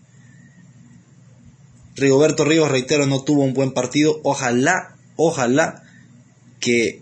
Rigoberto 1.97 2.45
Ríos, 2.45 2.71
reitero, 2.71 3.07
no 3.07 3.23
tuvo 3.23 3.45
un 3.45 3.55
buen 3.55 3.73
partido. 3.73 4.21
Ojalá, 4.23 4.97
ojalá 5.17 5.83
que 6.61 7.00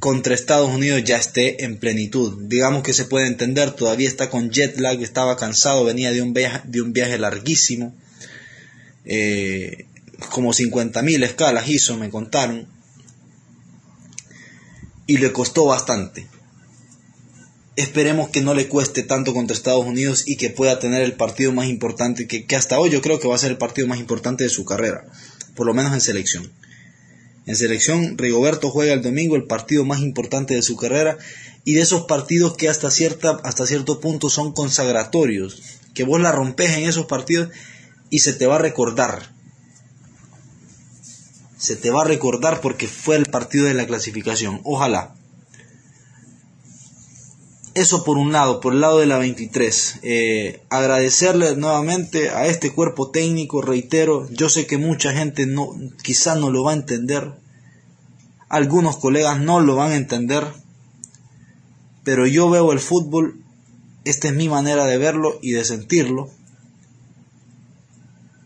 contra 0.00 0.34
Estados 0.34 0.74
Unidos 0.74 1.04
ya 1.04 1.18
esté 1.18 1.64
en 1.64 1.76
plenitud. 1.76 2.42
Digamos 2.48 2.82
que 2.82 2.94
se 2.94 3.04
puede 3.04 3.26
entender, 3.26 3.72
todavía 3.72 4.08
está 4.08 4.30
con 4.30 4.50
jet 4.50 4.80
lag, 4.80 5.00
estaba 5.02 5.36
cansado, 5.36 5.84
venía 5.84 6.10
de 6.10 6.22
un 6.22 6.32
viaje, 6.32 7.18
larguísimo. 7.18 7.94
Eh, 9.04 9.84
como 10.30 10.52
50.000 10.52 11.22
escalas 11.22 11.68
hizo, 11.68 11.96
me 11.98 12.10
contaron, 12.10 12.66
y 15.06 15.18
le 15.18 15.32
costó 15.32 15.66
bastante. 15.66 16.26
Esperemos 17.76 18.30
que 18.30 18.40
no 18.40 18.54
le 18.54 18.68
cueste 18.68 19.02
tanto 19.02 19.34
contra 19.34 19.54
Estados 19.54 19.84
Unidos 19.84 20.24
y 20.26 20.36
que 20.36 20.50
pueda 20.50 20.78
tener 20.78 21.02
el 21.02 21.12
partido 21.14 21.52
más 21.52 21.66
importante, 21.66 22.26
que 22.26 22.56
hasta 22.56 22.78
hoy 22.78 22.90
yo 22.90 23.02
creo 23.02 23.20
que 23.20 23.28
va 23.28 23.34
a 23.34 23.38
ser 23.38 23.50
el 23.50 23.58
partido 23.58 23.86
más 23.86 23.98
importante 23.98 24.44
de 24.44 24.50
su 24.50 24.64
carrera, 24.64 25.06
por 25.54 25.66
lo 25.66 25.74
menos 25.74 25.92
en 25.92 26.00
selección. 26.00 26.50
En 27.46 27.56
selección, 27.56 28.18
Rigoberto 28.18 28.70
juega 28.70 28.92
el 28.92 29.02
domingo 29.02 29.36
el 29.36 29.46
partido 29.46 29.84
más 29.84 30.00
importante 30.00 30.54
de 30.54 30.62
su 30.62 30.76
carrera 30.76 31.18
y 31.64 31.74
de 31.74 31.82
esos 31.82 32.02
partidos 32.02 32.56
que 32.56 32.68
hasta, 32.68 32.90
cierta, 32.90 33.40
hasta 33.44 33.66
cierto 33.66 34.00
punto 34.00 34.30
son 34.30 34.52
consagratorios, 34.52 35.62
que 35.94 36.04
vos 36.04 36.20
la 36.20 36.32
rompes 36.32 36.70
en 36.76 36.88
esos 36.88 37.06
partidos 37.06 37.50
y 38.10 38.20
se 38.20 38.32
te 38.32 38.46
va 38.46 38.56
a 38.56 38.60
recordar 38.60 39.40
se 41.60 41.76
te 41.76 41.90
va 41.90 42.00
a 42.00 42.06
recordar 42.06 42.62
porque 42.62 42.88
fue 42.88 43.16
el 43.16 43.26
partido 43.26 43.66
de 43.66 43.74
la 43.74 43.86
clasificación. 43.86 44.62
Ojalá. 44.64 45.14
Eso 47.74 48.02
por 48.02 48.18
un 48.18 48.32
lado, 48.32 48.60
por 48.60 48.72
el 48.72 48.80
lado 48.80 48.98
de 48.98 49.06
la 49.06 49.18
23. 49.18 50.00
Eh, 50.02 50.62
agradecerle 50.70 51.54
nuevamente 51.54 52.30
a 52.30 52.46
este 52.46 52.72
cuerpo 52.72 53.10
técnico, 53.10 53.62
reitero, 53.62 54.28
yo 54.30 54.48
sé 54.48 54.66
que 54.66 54.76
mucha 54.76 55.12
gente 55.12 55.46
no, 55.46 55.72
quizás 56.02 56.36
no 56.38 56.50
lo 56.50 56.64
va 56.64 56.72
a 56.72 56.76
entender, 56.76 57.32
algunos 58.48 58.96
colegas 58.96 59.40
no 59.40 59.60
lo 59.60 59.76
van 59.76 59.92
a 59.92 59.96
entender, 59.96 60.44
pero 62.02 62.26
yo 62.26 62.50
veo 62.50 62.72
el 62.72 62.80
fútbol, 62.80 63.44
esta 64.04 64.26
es 64.28 64.34
mi 64.34 64.48
manera 64.48 64.86
de 64.86 64.98
verlo 64.98 65.38
y 65.40 65.52
de 65.52 65.64
sentirlo, 65.64 66.28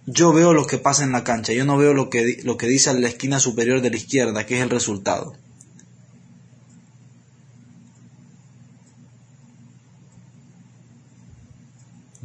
yo 0.06 0.34
veo 0.34 0.52
lo 0.52 0.66
que 0.66 0.76
pasa 0.76 1.02
en 1.02 1.12
la 1.12 1.24
cancha, 1.24 1.54
yo 1.54 1.64
no 1.64 1.78
veo 1.78 1.94
lo 1.94 2.10
que, 2.10 2.40
lo 2.44 2.58
que 2.58 2.66
dice 2.66 2.92
la 2.92 3.08
esquina 3.08 3.40
superior 3.40 3.80
de 3.80 3.88
la 3.88 3.96
izquierda, 3.96 4.44
que 4.44 4.58
es 4.58 4.62
el 4.62 4.68
resultado. 4.68 5.34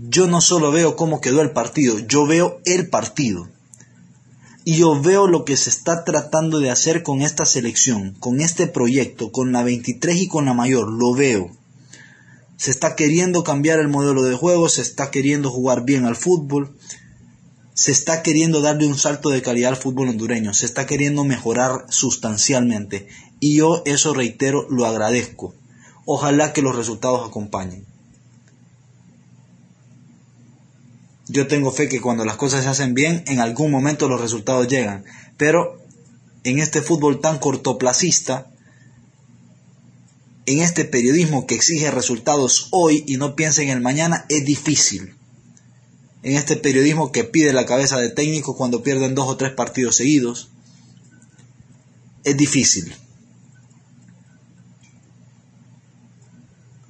Yo 0.01 0.27
no 0.27 0.39
solo 0.39 0.71
veo 0.71 0.95
cómo 0.95 1.19
quedó 1.19 1.41
el 1.41 1.51
partido, 1.51 1.99
yo 1.99 2.25
veo 2.25 2.61
el 2.65 2.89
partido. 2.89 3.49
Y 4.63 4.77
yo 4.77 5.01
veo 5.01 5.27
lo 5.27 5.43
que 5.43 5.57
se 5.57 5.69
está 5.69 6.05
tratando 6.05 6.59
de 6.59 6.69
hacer 6.69 7.03
con 7.03 7.21
esta 7.21 7.45
selección, 7.45 8.15
con 8.19 8.39
este 8.39 8.67
proyecto, 8.67 9.31
con 9.31 9.51
la 9.51 9.63
23 9.63 10.15
y 10.17 10.27
con 10.27 10.45
la 10.45 10.53
mayor, 10.53 10.89
lo 10.89 11.13
veo. 11.13 11.51
Se 12.55 12.71
está 12.71 12.95
queriendo 12.95 13.43
cambiar 13.43 13.79
el 13.79 13.87
modelo 13.87 14.23
de 14.23 14.35
juego, 14.35 14.69
se 14.69 14.81
está 14.81 15.11
queriendo 15.11 15.49
jugar 15.49 15.83
bien 15.83 16.05
al 16.05 16.15
fútbol, 16.15 16.75
se 17.73 17.91
está 17.91 18.23
queriendo 18.23 18.61
darle 18.61 18.87
un 18.87 18.97
salto 18.97 19.29
de 19.29 19.41
calidad 19.41 19.71
al 19.71 19.77
fútbol 19.77 20.09
hondureño, 20.09 20.53
se 20.53 20.65
está 20.65 20.85
queriendo 20.85 21.23
mejorar 21.23 21.85
sustancialmente 21.89 23.07
y 23.39 23.55
yo 23.55 23.81
eso 23.85 24.13
reitero 24.13 24.67
lo 24.69 24.85
agradezco. 24.85 25.55
Ojalá 26.05 26.53
que 26.53 26.61
los 26.61 26.75
resultados 26.75 27.27
acompañen. 27.27 27.85
Yo 31.29 31.47
tengo 31.47 31.71
fe 31.71 31.87
que 31.87 32.01
cuando 32.01 32.25
las 32.25 32.35
cosas 32.35 32.63
se 32.63 32.69
hacen 32.69 32.93
bien, 32.93 33.23
en 33.27 33.39
algún 33.39 33.71
momento 33.71 34.09
los 34.09 34.19
resultados 34.19 34.67
llegan, 34.67 35.05
pero 35.37 35.81
en 36.43 36.59
este 36.59 36.81
fútbol 36.81 37.21
tan 37.21 37.39
cortoplacista, 37.39 38.51
en 40.45 40.59
este 40.59 40.83
periodismo 40.85 41.47
que 41.47 41.55
exige 41.55 41.91
resultados 41.91 42.67
hoy 42.71 43.03
y 43.07 43.17
no 43.17 43.35
piensa 43.35 43.61
en 43.61 43.69
el 43.69 43.79
mañana, 43.79 44.25
es 44.29 44.43
difícil 44.43 45.15
en 46.23 46.35
este 46.35 46.57
periodismo 46.57 47.11
que 47.11 47.23
pide 47.23 47.53
la 47.53 47.65
cabeza 47.65 47.97
de 47.97 48.09
técnico 48.09 48.57
cuando 48.57 48.83
pierden 48.83 49.15
dos 49.15 49.27
o 49.27 49.37
tres 49.37 49.53
partidos 49.53 49.95
seguidos. 49.95 50.49
Es 52.23 52.35
difícil. 52.35 52.93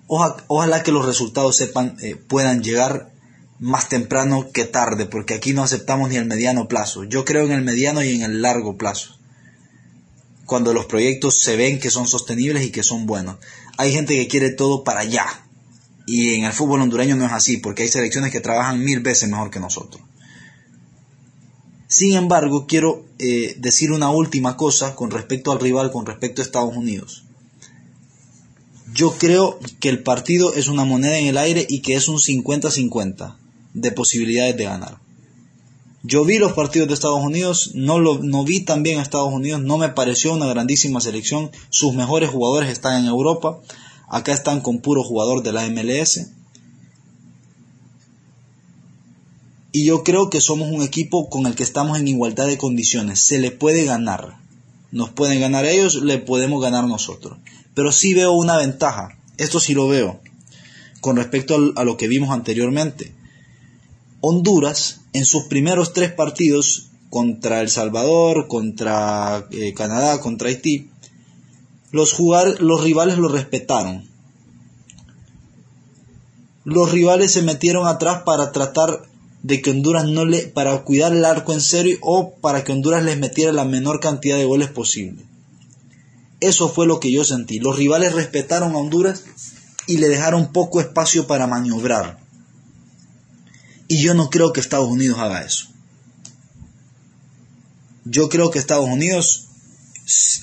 Ojalá, 0.07 0.81
que 0.81 0.91
los 0.91 1.05
resultados 1.05 1.55
sepan, 1.55 1.95
eh, 2.01 2.15
puedan 2.15 2.63
llegar 2.63 3.11
más 3.59 3.89
temprano 3.89 4.51
que 4.51 4.63
tarde, 4.63 5.05
porque 5.05 5.33
aquí 5.33 5.53
no 5.53 5.63
aceptamos 5.63 6.09
ni 6.09 6.15
el 6.15 6.25
mediano 6.25 6.67
plazo. 6.67 7.03
Yo 7.03 7.25
creo 7.25 7.45
en 7.45 7.51
el 7.51 7.61
mediano 7.61 8.01
y 8.01 8.15
en 8.15 8.21
el 8.21 8.41
largo 8.41 8.77
plazo. 8.77 9.17
Cuando 10.45 10.73
los 10.73 10.85
proyectos 10.85 11.39
se 11.39 11.57
ven 11.57 11.79
que 11.79 11.91
son 11.91 12.07
sostenibles 12.07 12.65
y 12.65 12.71
que 12.71 12.83
son 12.83 13.05
buenos. 13.05 13.37
Hay 13.77 13.93
gente 13.93 14.15
que 14.15 14.27
quiere 14.27 14.51
todo 14.51 14.83
para 14.83 15.01
allá. 15.01 15.25
Y 16.07 16.33
en 16.33 16.45
el 16.45 16.53
fútbol 16.53 16.81
hondureño 16.81 17.15
no 17.17 17.25
es 17.25 17.33
así, 17.33 17.57
porque 17.57 17.83
hay 17.83 17.89
selecciones 17.89 18.31
que 18.31 18.39
trabajan 18.39 18.83
mil 18.83 19.01
veces 19.01 19.29
mejor 19.29 19.51
que 19.51 19.59
nosotros. 19.59 20.01
Sin 21.87 22.15
embargo, 22.15 22.65
quiero 22.65 23.05
eh, 23.19 23.55
decir 23.59 23.91
una 23.91 24.09
última 24.09 24.55
cosa 24.55 24.95
con 24.95 25.11
respecto 25.11 25.51
al 25.51 25.59
rival, 25.59 25.91
con 25.91 26.05
respecto 26.05 26.41
a 26.41 26.45
Estados 26.45 26.75
Unidos. 26.75 27.25
Yo 28.93 29.11
creo 29.11 29.59
que 29.79 29.89
el 29.89 30.01
partido 30.01 30.53
es 30.53 30.67
una 30.67 30.85
moneda 30.85 31.17
en 31.17 31.27
el 31.27 31.37
aire 31.37 31.65
y 31.69 31.81
que 31.81 31.95
es 31.95 32.07
un 32.07 32.17
50-50 32.17 33.35
de 33.73 33.91
posibilidades 33.91 34.57
de 34.57 34.65
ganar. 34.65 34.99
Yo 36.03 36.23
vi 36.23 36.37
los 36.37 36.53
partidos 36.53 36.87
de 36.87 36.93
Estados 36.93 37.21
Unidos, 37.21 37.71
no, 37.73 37.99
lo, 37.99 38.19
no 38.19 38.45
vi 38.45 38.61
también 38.61 38.99
a 38.99 39.01
Estados 39.01 39.33
Unidos, 39.33 39.61
no 39.61 39.77
me 39.77 39.89
pareció 39.89 40.33
una 40.33 40.47
grandísima 40.47 41.01
selección. 41.01 41.51
Sus 41.69 41.93
mejores 41.93 42.29
jugadores 42.29 42.69
están 42.69 43.01
en 43.01 43.07
Europa, 43.07 43.59
acá 44.07 44.31
están 44.31 44.61
con 44.61 44.79
puro 44.79 45.03
jugador 45.03 45.43
de 45.43 45.51
la 45.51 45.69
MLS. 45.69 46.31
Y 49.71 49.85
yo 49.85 50.03
creo 50.03 50.29
que 50.29 50.39
somos 50.39 50.71
un 50.71 50.81
equipo 50.81 51.29
con 51.29 51.45
el 51.45 51.55
que 51.55 51.63
estamos 51.63 51.99
en 51.99 52.07
igualdad 52.07 52.47
de 52.47 52.57
condiciones. 52.57 53.23
Se 53.25 53.37
le 53.37 53.51
puede 53.51 53.83
ganar. 53.83 54.37
Nos 54.91 55.09
pueden 55.09 55.39
ganar 55.39 55.65
ellos, 55.65 56.01
le 56.01 56.17
podemos 56.17 56.61
ganar 56.61 56.85
nosotros. 56.85 57.37
Pero 57.75 57.91
sí 57.91 58.13
veo 58.13 58.31
una 58.31 58.57
ventaja. 58.57 59.17
Esto 59.37 59.59
sí 59.59 59.73
lo 59.73 59.87
veo. 59.87 60.21
Con 61.01 61.17
respecto 61.17 61.73
a 61.75 61.83
lo 61.83 61.97
que 61.97 62.07
vimos 62.07 62.31
anteriormente. 62.31 63.18
Honduras, 64.21 65.01
en 65.13 65.25
sus 65.25 65.45
primeros 65.45 65.93
tres 65.93 66.11
partidos 66.11 66.89
contra 67.09 67.61
El 67.61 67.69
Salvador, 67.69 68.47
contra 68.47 69.47
eh, 69.51 69.73
Canadá, 69.73 70.19
contra 70.19 70.49
Haití, 70.49 70.89
los, 71.91 72.13
jugar, 72.13 72.61
los 72.61 72.83
rivales 72.83 73.17
lo 73.17 73.29
respetaron. 73.29 74.07
Los 76.65 76.91
rivales 76.91 77.31
se 77.31 77.41
metieron 77.41 77.87
atrás 77.87 78.23
para 78.25 78.51
tratar 78.51 79.09
de 79.41 79.61
que 79.61 79.71
Honduras 79.71 80.05
no 80.05 80.25
le, 80.25 80.47
para 80.47 80.83
cuidar 80.83 81.13
el 81.13 81.25
arco 81.25 81.53
en 81.53 81.61
serio 81.61 81.97
o 82.01 82.35
para 82.35 82.63
que 82.63 82.73
Honduras 82.73 83.03
les 83.03 83.17
metiera 83.17 83.51
la 83.51 83.65
menor 83.65 83.99
cantidad 83.99 84.37
de 84.37 84.45
goles 84.45 84.69
posible. 84.69 85.23
Eso 86.41 86.69
fue 86.69 86.85
lo 86.85 86.99
que 86.99 87.11
yo 87.11 87.23
sentí. 87.23 87.59
Los 87.59 87.77
rivales 87.77 88.13
respetaron 88.13 88.73
a 88.73 88.77
Honduras 88.77 89.23
y 89.87 89.97
le 89.97 90.07
dejaron 90.07 90.51
poco 90.51 90.79
espacio 90.79 91.25
para 91.25 91.47
maniobrar. 91.47 92.18
Y 93.91 94.03
yo 94.03 94.13
no 94.13 94.29
creo 94.29 94.53
que 94.53 94.61
Estados 94.61 94.87
Unidos 94.87 95.17
haga 95.17 95.41
eso. 95.41 95.65
Yo 98.05 98.29
creo 98.29 98.51
que 98.51 98.59
Estados 98.59 98.87
Unidos, 98.87 99.47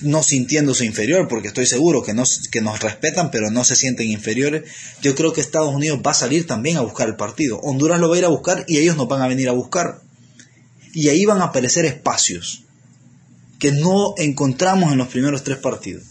no 0.01 0.21
sintiéndose 0.21 0.85
inferior, 0.85 1.29
porque 1.29 1.47
estoy 1.47 1.65
seguro 1.65 2.03
que, 2.03 2.13
que 2.51 2.61
nos 2.61 2.81
respetan, 2.81 3.31
pero 3.31 3.49
no 3.49 3.63
se 3.63 3.77
sienten 3.77 4.11
inferiores, 4.11 4.69
yo 5.01 5.15
creo 5.15 5.31
que 5.31 5.39
Estados 5.39 5.73
Unidos 5.73 6.01
va 6.05 6.11
a 6.11 6.15
salir 6.15 6.45
también 6.45 6.75
a 6.75 6.81
buscar 6.81 7.07
el 7.07 7.15
partido. 7.15 7.57
Honduras 7.59 8.01
lo 8.01 8.09
va 8.09 8.15
a 8.15 8.19
ir 8.19 8.25
a 8.25 8.29
buscar 8.29 8.65
y 8.67 8.79
ellos 8.79 8.97
nos 8.97 9.07
van 9.07 9.21
a 9.21 9.29
venir 9.29 9.47
a 9.47 9.53
buscar. 9.53 10.01
Y 10.93 11.07
ahí 11.07 11.23
van 11.23 11.39
a 11.39 11.45
aparecer 11.45 11.85
espacios 11.85 12.63
que 13.59 13.71
no 13.71 14.13
encontramos 14.17 14.91
en 14.91 14.97
los 14.97 15.07
primeros 15.07 15.45
tres 15.45 15.57
partidos. 15.57 16.03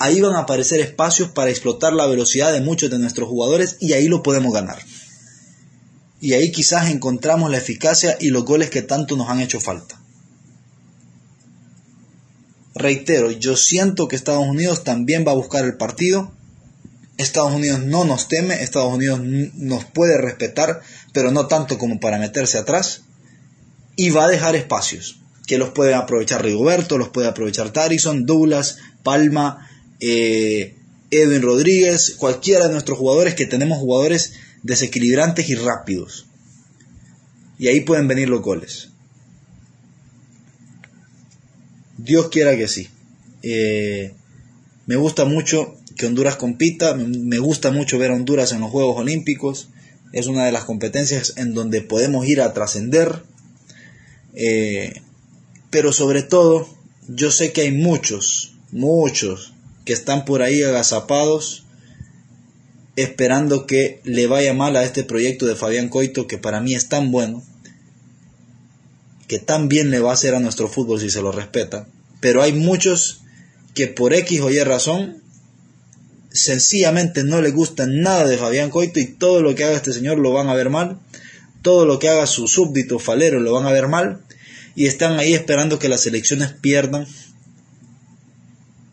Ahí 0.00 0.20
van 0.20 0.34
a 0.34 0.40
aparecer 0.40 0.80
espacios 0.80 1.28
para 1.28 1.50
explotar 1.50 1.92
la 1.92 2.06
velocidad 2.06 2.52
de 2.52 2.60
muchos 2.60 2.90
de 2.90 2.98
nuestros 2.98 3.28
jugadores 3.28 3.76
y 3.78 3.92
ahí 3.92 4.08
lo 4.08 4.24
podemos 4.24 4.52
ganar 4.52 4.82
y 6.22 6.34
ahí 6.34 6.52
quizás 6.52 6.88
encontramos 6.88 7.50
la 7.50 7.58
eficacia 7.58 8.16
y 8.20 8.28
los 8.28 8.44
goles 8.44 8.70
que 8.70 8.80
tanto 8.80 9.16
nos 9.16 9.28
han 9.28 9.40
hecho 9.40 9.58
falta. 9.58 10.00
Reitero, 12.76 13.32
yo 13.32 13.56
siento 13.56 14.06
que 14.06 14.14
Estados 14.14 14.46
Unidos 14.46 14.84
también 14.84 15.24
va 15.26 15.32
a 15.32 15.34
buscar 15.34 15.64
el 15.64 15.76
partido. 15.76 16.32
Estados 17.18 17.52
Unidos 17.52 17.80
no 17.80 18.04
nos 18.04 18.28
teme, 18.28 18.62
Estados 18.62 18.94
Unidos 18.94 19.20
nos 19.20 19.84
puede 19.84 20.16
respetar, 20.16 20.80
pero 21.12 21.32
no 21.32 21.48
tanto 21.48 21.76
como 21.76 21.98
para 21.98 22.18
meterse 22.18 22.56
atrás. 22.56 23.02
Y 23.96 24.10
va 24.10 24.26
a 24.26 24.30
dejar 24.30 24.54
espacios 24.54 25.18
que 25.48 25.58
los 25.58 25.70
puede 25.70 25.92
aprovechar 25.92 26.44
Rigoberto, 26.44 26.98
los 26.98 27.08
puede 27.08 27.26
aprovechar 27.26 27.70
Tarison, 27.70 28.26
Douglas, 28.26 28.78
Palma, 29.02 29.68
eh, 29.98 30.76
Edwin 31.10 31.42
Rodríguez, 31.42 32.14
cualquiera 32.16 32.68
de 32.68 32.72
nuestros 32.74 32.96
jugadores 32.96 33.34
que 33.34 33.46
tenemos 33.46 33.78
jugadores 33.78 34.34
desequilibrantes 34.62 35.48
y 35.48 35.54
rápidos. 35.54 36.26
Y 37.58 37.68
ahí 37.68 37.80
pueden 37.80 38.08
venir 38.08 38.28
los 38.28 38.42
goles. 38.42 38.88
Dios 41.98 42.28
quiera 42.28 42.56
que 42.56 42.68
sí. 42.68 42.88
Eh, 43.42 44.14
me 44.86 44.96
gusta 44.96 45.24
mucho 45.24 45.76
que 45.96 46.06
Honduras 46.06 46.36
compita, 46.36 46.94
me 46.94 47.38
gusta 47.38 47.70
mucho 47.70 47.98
ver 47.98 48.10
a 48.10 48.14
Honduras 48.14 48.52
en 48.52 48.60
los 48.60 48.70
Juegos 48.70 48.98
Olímpicos. 48.98 49.68
Es 50.12 50.26
una 50.26 50.44
de 50.44 50.52
las 50.52 50.64
competencias 50.64 51.34
en 51.36 51.54
donde 51.54 51.82
podemos 51.82 52.26
ir 52.26 52.40
a 52.40 52.52
trascender. 52.52 53.22
Eh, 54.34 55.00
pero 55.70 55.92
sobre 55.92 56.22
todo, 56.22 56.68
yo 57.08 57.30
sé 57.30 57.52
que 57.52 57.62
hay 57.62 57.72
muchos, 57.72 58.54
muchos 58.72 59.52
que 59.84 59.92
están 59.92 60.24
por 60.24 60.42
ahí 60.42 60.62
agazapados 60.62 61.61
esperando 62.96 63.66
que 63.66 64.00
le 64.04 64.26
vaya 64.26 64.52
mal 64.54 64.76
a 64.76 64.84
este 64.84 65.04
proyecto 65.04 65.46
de 65.46 65.56
Fabián 65.56 65.88
Coito, 65.88 66.26
que 66.26 66.38
para 66.38 66.60
mí 66.60 66.74
es 66.74 66.88
tan 66.88 67.10
bueno, 67.10 67.42
que 69.26 69.38
tan 69.38 69.68
bien 69.68 69.90
le 69.90 70.00
va 70.00 70.10
a 70.10 70.14
hacer 70.14 70.34
a 70.34 70.40
nuestro 70.40 70.68
fútbol 70.68 71.00
si 71.00 71.10
se 71.10 71.22
lo 71.22 71.32
respeta. 71.32 71.86
Pero 72.20 72.42
hay 72.42 72.52
muchos 72.52 73.22
que 73.74 73.86
por 73.86 74.12
X 74.12 74.40
o 74.42 74.50
Y 74.50 74.62
razón 74.62 75.22
sencillamente 76.30 77.24
no 77.24 77.40
le 77.40 77.50
gusta 77.50 77.86
nada 77.86 78.26
de 78.26 78.38
Fabián 78.38 78.70
Coito 78.70 79.00
y 79.00 79.06
todo 79.06 79.42
lo 79.42 79.54
que 79.54 79.64
haga 79.64 79.76
este 79.76 79.92
señor 79.92 80.18
lo 80.18 80.32
van 80.32 80.48
a 80.48 80.54
ver 80.54 80.70
mal, 80.70 80.98
todo 81.62 81.86
lo 81.86 81.98
que 81.98 82.08
haga 82.08 82.26
su 82.26 82.48
súbdito 82.48 82.98
falero 82.98 83.40
lo 83.40 83.52
van 83.52 83.66
a 83.66 83.72
ver 83.72 83.88
mal 83.88 84.22
y 84.74 84.86
están 84.86 85.18
ahí 85.18 85.34
esperando 85.34 85.78
que 85.78 85.88
las 85.88 86.06
elecciones 86.06 86.52
pierdan 86.52 87.06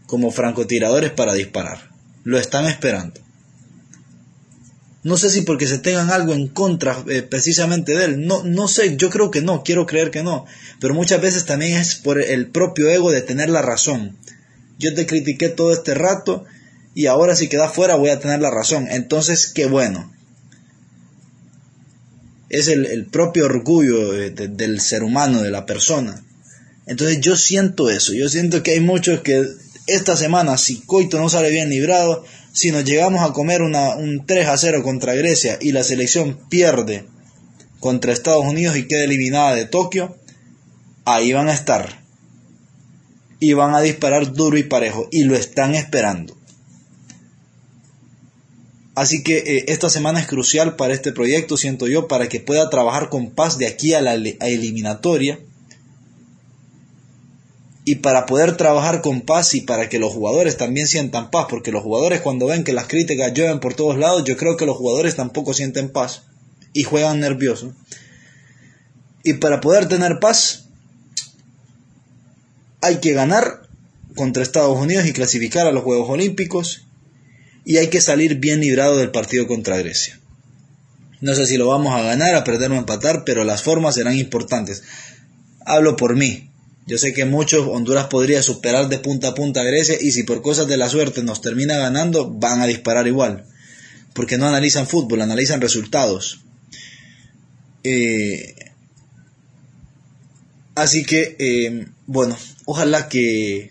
como 0.05 0.31
francotiradores 0.31 1.11
para 1.11 1.33
disparar. 1.33 1.91
Lo 2.23 2.37
están 2.37 2.65
esperando. 2.65 3.21
No 5.01 5.15
sé 5.15 5.29
si 5.29 5.41
porque 5.41 5.65
se 5.65 5.77
tengan 5.77 6.11
algo 6.11 6.33
en 6.33 6.47
contra 6.49 7.03
eh, 7.07 7.21
precisamente 7.21 7.93
de 7.93 8.05
él. 8.05 8.25
No, 8.25 8.43
no 8.43 8.67
sé, 8.67 8.97
yo 8.97 9.09
creo 9.09 9.31
que 9.31 9.41
no, 9.41 9.63
quiero 9.63 9.85
creer 9.85 10.11
que 10.11 10.23
no. 10.23 10.45
Pero 10.79 10.93
muchas 10.93 11.21
veces 11.21 11.45
también 11.45 11.77
es 11.77 11.95
por 11.95 12.21
el 12.21 12.47
propio 12.47 12.89
ego 12.89 13.11
de 13.11 13.21
tener 13.21 13.49
la 13.49 13.61
razón. 13.61 14.17
Yo 14.77 14.93
te 14.93 15.05
critiqué 15.05 15.49
todo 15.49 15.73
este 15.73 15.93
rato 15.93 16.45
y 16.93 17.05
ahora 17.05 17.35
si 17.35 17.47
queda 17.47 17.69
fuera 17.69 17.95
voy 17.95 18.09
a 18.09 18.19
tener 18.19 18.41
la 18.41 18.51
razón. 18.51 18.87
Entonces, 18.89 19.47
qué 19.47 19.67
bueno. 19.67 20.11
Es 22.49 22.67
el, 22.67 23.05
propio 23.05 23.45
orgullo 23.45 24.11
del 24.11 24.81
ser 24.81 25.03
humano, 25.03 25.41
de 25.41 25.51
la 25.51 25.65
persona. 25.65 26.23
Entonces 26.87 27.21
yo 27.21 27.37
siento 27.37 27.89
eso. 27.89 28.13
Yo 28.13 28.27
siento 28.27 28.63
que 28.63 28.71
hay 28.71 28.79
muchos 28.79 29.21
que 29.21 29.45
esta 29.85 30.17
semana, 30.17 30.57
si 30.57 30.81
Coito 30.81 31.19
no 31.19 31.29
sale 31.29 31.51
bien 31.51 31.69
librado, 31.69 32.25
si 32.59 32.71
nos 32.71 32.83
llegamos 32.83 33.21
a 33.21 33.31
comer 33.31 33.61
un 33.61 34.25
3 34.25 34.47
a 34.49 34.57
0 34.57 34.83
contra 34.83 35.13
Grecia 35.13 35.57
y 35.61 35.71
la 35.71 35.81
selección 35.81 36.37
pierde 36.49 37.05
contra 37.79 38.11
Estados 38.11 38.43
Unidos 38.43 38.75
y 38.75 38.85
queda 38.85 39.05
eliminada 39.05 39.55
de 39.55 39.63
Tokio, 39.63 40.17
ahí 41.05 41.31
van 41.31 41.47
a 41.47 41.53
estar. 41.53 42.03
Y 43.39 43.53
van 43.53 43.73
a 43.75 43.79
disparar 43.79 44.33
duro 44.33 44.57
y 44.57 44.63
parejo. 44.63 45.07
Y 45.09 45.23
lo 45.23 45.37
están 45.37 45.73
esperando. 45.73 46.35
Así 48.93 49.23
que 49.23 49.37
eh, 49.37 49.65
esta 49.69 49.89
semana 49.89 50.19
es 50.19 50.27
crucial 50.27 50.75
para 50.75 50.93
este 50.93 51.13
proyecto, 51.13 51.55
siento 51.55 51.87
yo, 51.87 52.09
para 52.09 52.27
que 52.27 52.41
pueda 52.41 52.69
trabajar 52.69 53.07
con 53.07 53.31
paz 53.31 53.57
de 53.57 53.67
aquí 53.67 53.93
a 53.93 54.01
la 54.01 54.15
eliminatoria 54.15 55.39
y 57.89 57.95
para 57.95 58.27
poder 58.27 58.55
trabajar 58.55 59.01
con 59.01 59.21
paz 59.21 59.55
y 59.55 59.61
para 59.61 59.89
que 59.89 59.97
los 59.97 60.13
jugadores 60.13 60.57
también 60.57 60.87
sientan 60.87 61.31
paz, 61.31 61.47
porque 61.49 61.71
los 61.71 61.81
jugadores 61.81 62.21
cuando 62.21 62.45
ven 62.45 62.63
que 62.63 62.71
las 62.71 62.85
críticas 62.85 63.33
llueven 63.33 63.59
por 63.59 63.73
todos 63.73 63.97
lados, 63.97 64.23
yo 64.25 64.37
creo 64.37 64.57
que 64.57 64.67
los 64.67 64.77
jugadores 64.77 65.15
tampoco 65.15 65.55
sienten 65.55 65.89
paz 65.89 66.21
y 66.71 66.83
juegan 66.83 67.19
nerviosos. 67.19 67.73
Y 69.23 69.33
para 69.33 69.59
poder 69.59 69.87
tener 69.87 70.19
paz 70.19 70.65
hay 72.81 72.97
que 72.97 73.13
ganar 73.13 73.67
contra 74.13 74.43
Estados 74.43 74.77
Unidos 74.77 75.07
y 75.07 75.13
clasificar 75.13 75.65
a 75.65 75.71
los 75.71 75.83
Juegos 75.83 76.11
Olímpicos 76.11 76.85
y 77.65 77.77
hay 77.77 77.87
que 77.87 78.01
salir 78.01 78.35
bien 78.35 78.59
librado 78.59 78.97
del 78.97 79.09
partido 79.09 79.47
contra 79.47 79.79
Grecia. 79.79 80.19
No 81.21 81.33
sé 81.33 81.47
si 81.47 81.57
lo 81.57 81.65
vamos 81.65 81.95
a 81.95 82.03
ganar, 82.03 82.35
a 82.35 82.43
perder 82.43 82.71
o 82.71 82.75
empatar, 82.75 83.23
pero 83.25 83.43
las 83.45 83.63
formas 83.63 83.95
serán 83.95 84.15
importantes. 84.15 84.83
Hablo 85.65 85.95
por 85.95 86.15
mí, 86.15 86.48
yo 86.89 86.97
sé 86.97 87.13
que 87.13 87.23
muchos 87.23 87.67
Honduras 87.67 88.07
podría 88.07 88.41
superar 88.41 88.89
de 88.89 88.97
punta 88.97 89.27
a 89.27 89.35
punta 89.35 89.61
a 89.61 89.63
Grecia 89.63 89.95
y 90.01 90.11
si 90.11 90.23
por 90.23 90.41
cosas 90.41 90.67
de 90.67 90.75
la 90.75 90.89
suerte 90.89 91.21
nos 91.21 91.39
termina 91.39 91.77
ganando, 91.77 92.31
van 92.31 92.61
a 92.61 92.65
disparar 92.65 93.05
igual. 93.05 93.45
Porque 94.13 94.39
no 94.39 94.47
analizan 94.47 94.87
fútbol, 94.87 95.21
analizan 95.21 95.61
resultados. 95.61 96.39
Eh, 97.83 98.55
así 100.73 101.05
que, 101.05 101.35
eh, 101.37 101.85
bueno, 102.07 102.35
ojalá 102.65 103.07
que, 103.07 103.69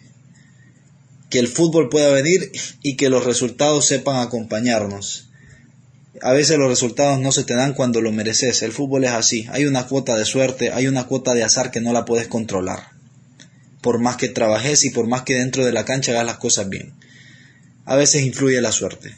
que 1.28 1.40
el 1.40 1.48
fútbol 1.48 1.88
pueda 1.88 2.12
venir 2.12 2.52
y 2.84 2.94
que 2.94 3.10
los 3.10 3.24
resultados 3.24 3.84
sepan 3.84 4.20
acompañarnos. 4.24 5.28
A 6.22 6.32
veces 6.34 6.56
los 6.56 6.68
resultados 6.68 7.18
no 7.18 7.32
se 7.32 7.42
te 7.42 7.56
dan 7.56 7.74
cuando 7.74 8.00
lo 8.00 8.12
mereces. 8.12 8.62
El 8.62 8.70
fútbol 8.70 9.02
es 9.02 9.10
así. 9.10 9.48
Hay 9.50 9.64
una 9.64 9.88
cuota 9.88 10.14
de 10.14 10.24
suerte, 10.24 10.70
hay 10.70 10.86
una 10.86 11.08
cuota 11.08 11.34
de 11.34 11.42
azar 11.42 11.72
que 11.72 11.80
no 11.80 11.92
la 11.92 12.04
puedes 12.04 12.28
controlar. 12.28 12.97
Por 13.80 13.98
más 13.98 14.16
que 14.16 14.28
trabajes 14.28 14.84
y 14.84 14.90
por 14.90 15.06
más 15.06 15.22
que 15.22 15.34
dentro 15.34 15.64
de 15.64 15.72
la 15.72 15.84
cancha 15.84 16.12
hagas 16.12 16.26
las 16.26 16.38
cosas 16.38 16.68
bien. 16.68 16.92
A 17.84 17.96
veces 17.96 18.22
influye 18.22 18.60
la 18.60 18.72
suerte. 18.72 19.14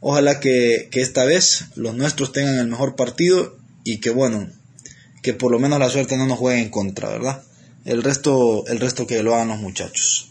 Ojalá 0.00 0.40
que, 0.40 0.88
que 0.90 1.00
esta 1.00 1.24
vez 1.24 1.66
los 1.76 1.94
nuestros 1.94 2.32
tengan 2.32 2.58
el 2.58 2.66
mejor 2.66 2.96
partido 2.96 3.56
y 3.84 3.98
que 3.98 4.10
bueno, 4.10 4.50
que 5.22 5.32
por 5.32 5.50
lo 5.50 5.58
menos 5.58 5.78
la 5.78 5.88
suerte 5.88 6.16
no 6.16 6.26
nos 6.26 6.38
juegue 6.38 6.60
en 6.60 6.68
contra, 6.68 7.08
¿verdad? 7.08 7.42
El 7.84 8.02
resto, 8.02 8.66
el 8.66 8.80
resto 8.80 9.06
que 9.06 9.22
lo 9.22 9.34
hagan 9.34 9.48
los 9.48 9.58
muchachos. 9.58 10.30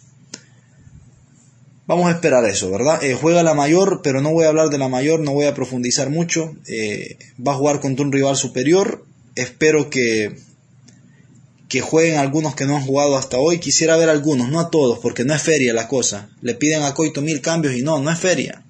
Vamos 1.85 2.07
a 2.07 2.11
esperar 2.11 2.45
eso, 2.45 2.71
¿verdad? 2.71 3.03
Eh, 3.03 3.13
juega 3.13 3.43
la 3.43 3.55
mayor, 3.55 4.01
pero 4.03 4.21
no 4.21 4.31
voy 4.31 4.45
a 4.45 4.49
hablar 4.49 4.69
de 4.69 4.77
la 4.77 4.87
mayor, 4.87 5.19
no 5.19 5.33
voy 5.33 5.45
a 5.45 5.53
profundizar 5.53 6.09
mucho. 6.09 6.55
Eh, 6.67 7.17
va 7.45 7.53
a 7.53 7.55
jugar 7.55 7.81
contra 7.81 8.05
un 8.05 8.11
rival 8.11 8.37
superior. 8.37 9.05
Espero 9.35 9.89
que, 9.89 10.37
que 11.73 11.81
jueguen 11.81 12.19
algunos 12.19 12.53
que 12.53 12.67
no 12.67 12.77
han 12.77 12.85
jugado 12.85 13.17
hasta 13.17 13.39
hoy. 13.39 13.57
Quisiera 13.57 13.97
ver 13.97 14.07
algunos, 14.07 14.47
no 14.47 14.59
a 14.59 14.69
todos, 14.69 14.99
porque 14.99 15.25
no 15.25 15.33
es 15.33 15.41
feria 15.41 15.73
la 15.73 15.87
cosa. 15.87 16.29
Le 16.39 16.53
piden 16.53 16.83
a 16.83 16.93
Coito 16.93 17.23
mil 17.23 17.41
cambios 17.41 17.73
y 17.73 17.81
no, 17.81 17.99
no 17.99 18.11
es 18.11 18.19
feria. 18.19 18.63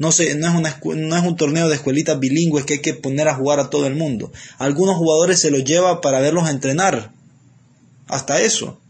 No, 0.00 0.10
sé, 0.10 0.34
no, 0.34 0.48
es 0.66 0.74
no 0.82 1.16
es 1.16 1.22
un 1.24 1.36
torneo 1.36 1.68
de 1.68 1.76
escuelitas 1.76 2.18
bilingües 2.18 2.64
que 2.64 2.74
hay 2.74 2.80
que 2.80 2.94
poner 2.94 3.28
a 3.28 3.36
jugar 3.36 3.60
a 3.60 3.70
todo 3.70 3.86
el 3.86 3.94
mundo. 3.94 4.32
Algunos 4.58 4.96
jugadores 4.96 5.38
se 5.38 5.52
los 5.52 5.62
lleva 5.62 6.00
para 6.00 6.18
verlos 6.18 6.50
entrenar. 6.50 7.12
Hasta 8.08 8.40
eso. 8.40 8.80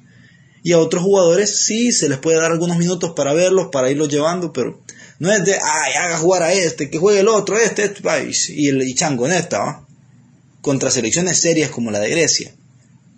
Y 0.62 0.72
a 0.72 0.78
otros 0.78 1.02
jugadores 1.02 1.54
sí 1.54 1.92
se 1.92 2.08
les 2.08 2.16
puede 2.16 2.38
dar 2.38 2.52
algunos 2.52 2.78
minutos 2.78 3.12
para 3.14 3.34
verlos, 3.34 3.68
para 3.70 3.90
irlos 3.90 4.08
llevando, 4.08 4.50
pero 4.50 4.80
no 5.18 5.30
es 5.30 5.44
de, 5.44 5.52
ay, 5.52 5.92
haga 5.92 6.16
jugar 6.16 6.42
a 6.42 6.54
este, 6.54 6.88
que 6.88 6.96
juegue 6.96 7.20
el 7.20 7.28
otro, 7.28 7.58
este, 7.58 7.84
este 7.84 8.02
y 8.54 8.68
el 8.68 8.94
chango 8.94 9.26
en 9.26 9.34
esta, 9.34 9.82
contra 10.62 10.90
selecciones 10.90 11.38
serias 11.38 11.70
como 11.70 11.90
la 11.90 12.00
de 12.00 12.08
Grecia, 12.08 12.54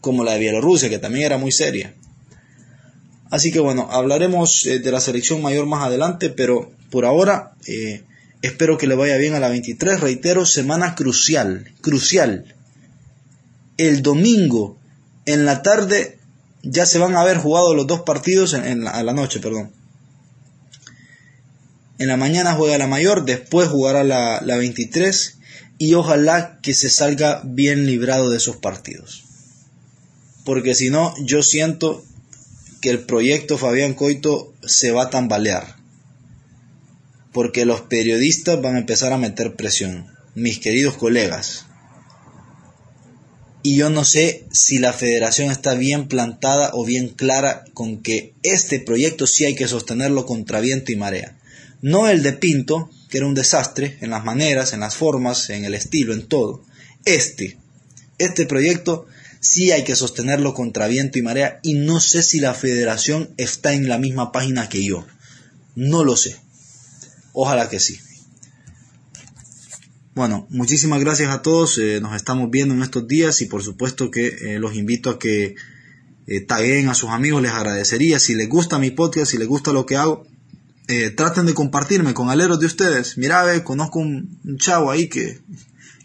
como 0.00 0.24
la 0.24 0.32
de 0.32 0.40
Bielorrusia, 0.40 0.88
que 0.88 0.98
también 0.98 1.26
era 1.26 1.38
muy 1.38 1.52
seria. 1.52 1.94
Así 3.30 3.52
que 3.52 3.60
bueno, 3.60 3.88
hablaremos 3.90 4.66
eh, 4.66 4.80
de 4.80 4.92
la 4.92 5.00
selección 5.00 5.40
mayor 5.40 5.66
más 5.66 5.84
adelante, 5.84 6.30
pero 6.30 6.72
por 6.90 7.04
ahora 7.04 7.54
eh, 7.66 8.02
espero 8.42 8.76
que 8.76 8.88
le 8.88 8.96
vaya 8.96 9.16
bien 9.16 9.34
a 9.34 9.40
la 9.40 9.48
23. 9.48 10.00
Reitero, 10.00 10.44
semana 10.44 10.94
crucial, 10.94 11.72
crucial. 11.80 12.54
El 13.76 14.02
domingo 14.02 14.78
en 15.26 15.44
la 15.44 15.62
tarde 15.62 16.18
ya 16.62 16.86
se 16.86 16.98
van 16.98 17.14
a 17.14 17.20
haber 17.20 17.38
jugado 17.38 17.74
los 17.74 17.86
dos 17.86 18.00
partidos 18.00 18.52
en, 18.54 18.86
a 18.86 19.02
la 19.02 19.12
noche, 19.12 19.38
perdón. 19.38 19.70
En 21.98 22.08
la 22.08 22.16
mañana 22.16 22.54
juega 22.54 22.78
la 22.78 22.86
mayor, 22.86 23.24
después 23.24 23.68
jugará 23.68 24.02
la, 24.02 24.40
la 24.42 24.56
23 24.56 25.38
y 25.78 25.94
ojalá 25.94 26.58
que 26.62 26.74
se 26.74 26.90
salga 26.90 27.42
bien 27.44 27.86
librado 27.86 28.30
de 28.30 28.38
esos 28.38 28.56
partidos. 28.56 29.29
Porque 30.44 30.74
si 30.74 30.90
no, 30.90 31.14
yo 31.24 31.42
siento 31.42 32.04
que 32.80 32.90
el 32.90 33.00
proyecto 33.00 33.58
Fabián 33.58 33.94
Coito 33.94 34.54
se 34.62 34.92
va 34.92 35.04
a 35.04 35.10
tambalear. 35.10 35.76
Porque 37.32 37.64
los 37.64 37.82
periodistas 37.82 38.60
van 38.60 38.76
a 38.76 38.80
empezar 38.80 39.12
a 39.12 39.18
meter 39.18 39.54
presión. 39.54 40.06
Mis 40.34 40.58
queridos 40.58 40.96
colegas, 40.96 41.66
y 43.62 43.76
yo 43.76 43.90
no 43.90 44.04
sé 44.04 44.46
si 44.52 44.78
la 44.78 44.92
federación 44.92 45.50
está 45.50 45.74
bien 45.74 46.08
plantada 46.08 46.70
o 46.72 46.84
bien 46.84 47.08
clara 47.08 47.64
con 47.74 48.02
que 48.02 48.32
este 48.42 48.80
proyecto 48.80 49.26
sí 49.26 49.44
hay 49.44 49.54
que 49.54 49.68
sostenerlo 49.68 50.24
contra 50.24 50.60
viento 50.60 50.92
y 50.92 50.96
marea. 50.96 51.36
No 51.82 52.08
el 52.08 52.22
de 52.22 52.32
Pinto, 52.32 52.90
que 53.10 53.18
era 53.18 53.26
un 53.26 53.34
desastre 53.34 53.98
en 54.00 54.10
las 54.10 54.24
maneras, 54.24 54.72
en 54.72 54.80
las 54.80 54.96
formas, 54.96 55.50
en 55.50 55.64
el 55.64 55.74
estilo, 55.74 56.14
en 56.14 56.26
todo. 56.26 56.64
Este, 57.04 57.58
este 58.18 58.46
proyecto 58.46 59.06
sí 59.40 59.72
hay 59.72 59.84
que 59.84 59.96
sostenerlo 59.96 60.54
contra 60.54 60.86
viento 60.86 61.18
y 61.18 61.22
marea 61.22 61.58
y 61.62 61.74
no 61.74 61.98
sé 61.98 62.22
si 62.22 62.40
la 62.40 62.54
federación 62.54 63.30
está 63.36 63.72
en 63.72 63.88
la 63.88 63.98
misma 63.98 64.32
página 64.32 64.68
que 64.68 64.84
yo. 64.84 65.06
No 65.74 66.04
lo 66.04 66.16
sé. 66.16 66.36
Ojalá 67.32 67.68
que 67.68 67.80
sí. 67.80 67.98
Bueno, 70.14 70.46
muchísimas 70.50 71.00
gracias 71.00 71.30
a 71.30 71.42
todos. 71.42 71.78
Eh, 71.78 72.00
nos 72.00 72.14
estamos 72.14 72.50
viendo 72.50 72.74
en 72.74 72.82
estos 72.82 73.06
días 73.08 73.40
y 73.40 73.46
por 73.46 73.62
supuesto 73.62 74.10
que 74.10 74.26
eh, 74.26 74.58
los 74.58 74.76
invito 74.76 75.10
a 75.10 75.18
que 75.18 75.54
eh, 76.26 76.40
taguen 76.40 76.88
a 76.88 76.94
sus 76.94 77.10
amigos. 77.10 77.40
Les 77.40 77.52
agradecería. 77.52 78.18
Si 78.18 78.34
les 78.34 78.48
gusta 78.48 78.78
mi 78.78 78.90
podcast, 78.90 79.30
si 79.30 79.38
les 79.38 79.48
gusta 79.48 79.72
lo 79.72 79.86
que 79.86 79.96
hago, 79.96 80.26
eh, 80.88 81.10
traten 81.10 81.46
de 81.46 81.54
compartirme 81.54 82.14
con 82.14 82.30
aleros 82.30 82.58
de 82.58 82.66
ustedes. 82.66 83.16
Mira, 83.16 83.44
ve, 83.44 83.62
conozco 83.62 84.00
un, 84.00 84.40
un, 84.44 84.58
chavo 84.58 84.90
ahí 84.90 85.08
que, 85.08 85.38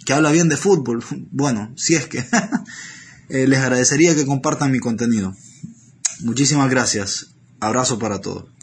que 0.06 0.13
habla 0.13 0.32
bien 0.32 0.48
de 0.48 0.58
fútbol. 0.58 1.04
Bueno, 1.32 1.74
si 1.76 1.95
es 1.95 2.06
que 2.06 2.24
les 3.29 3.59
agradecería 3.59 4.15
que 4.15 4.25
compartan 4.25 4.71
mi 4.71 4.79
contenido. 4.79 5.35
Muchísimas 6.21 6.69
gracias. 6.69 7.27
Abrazo 7.59 7.99
para 7.99 8.21
todos. 8.21 8.54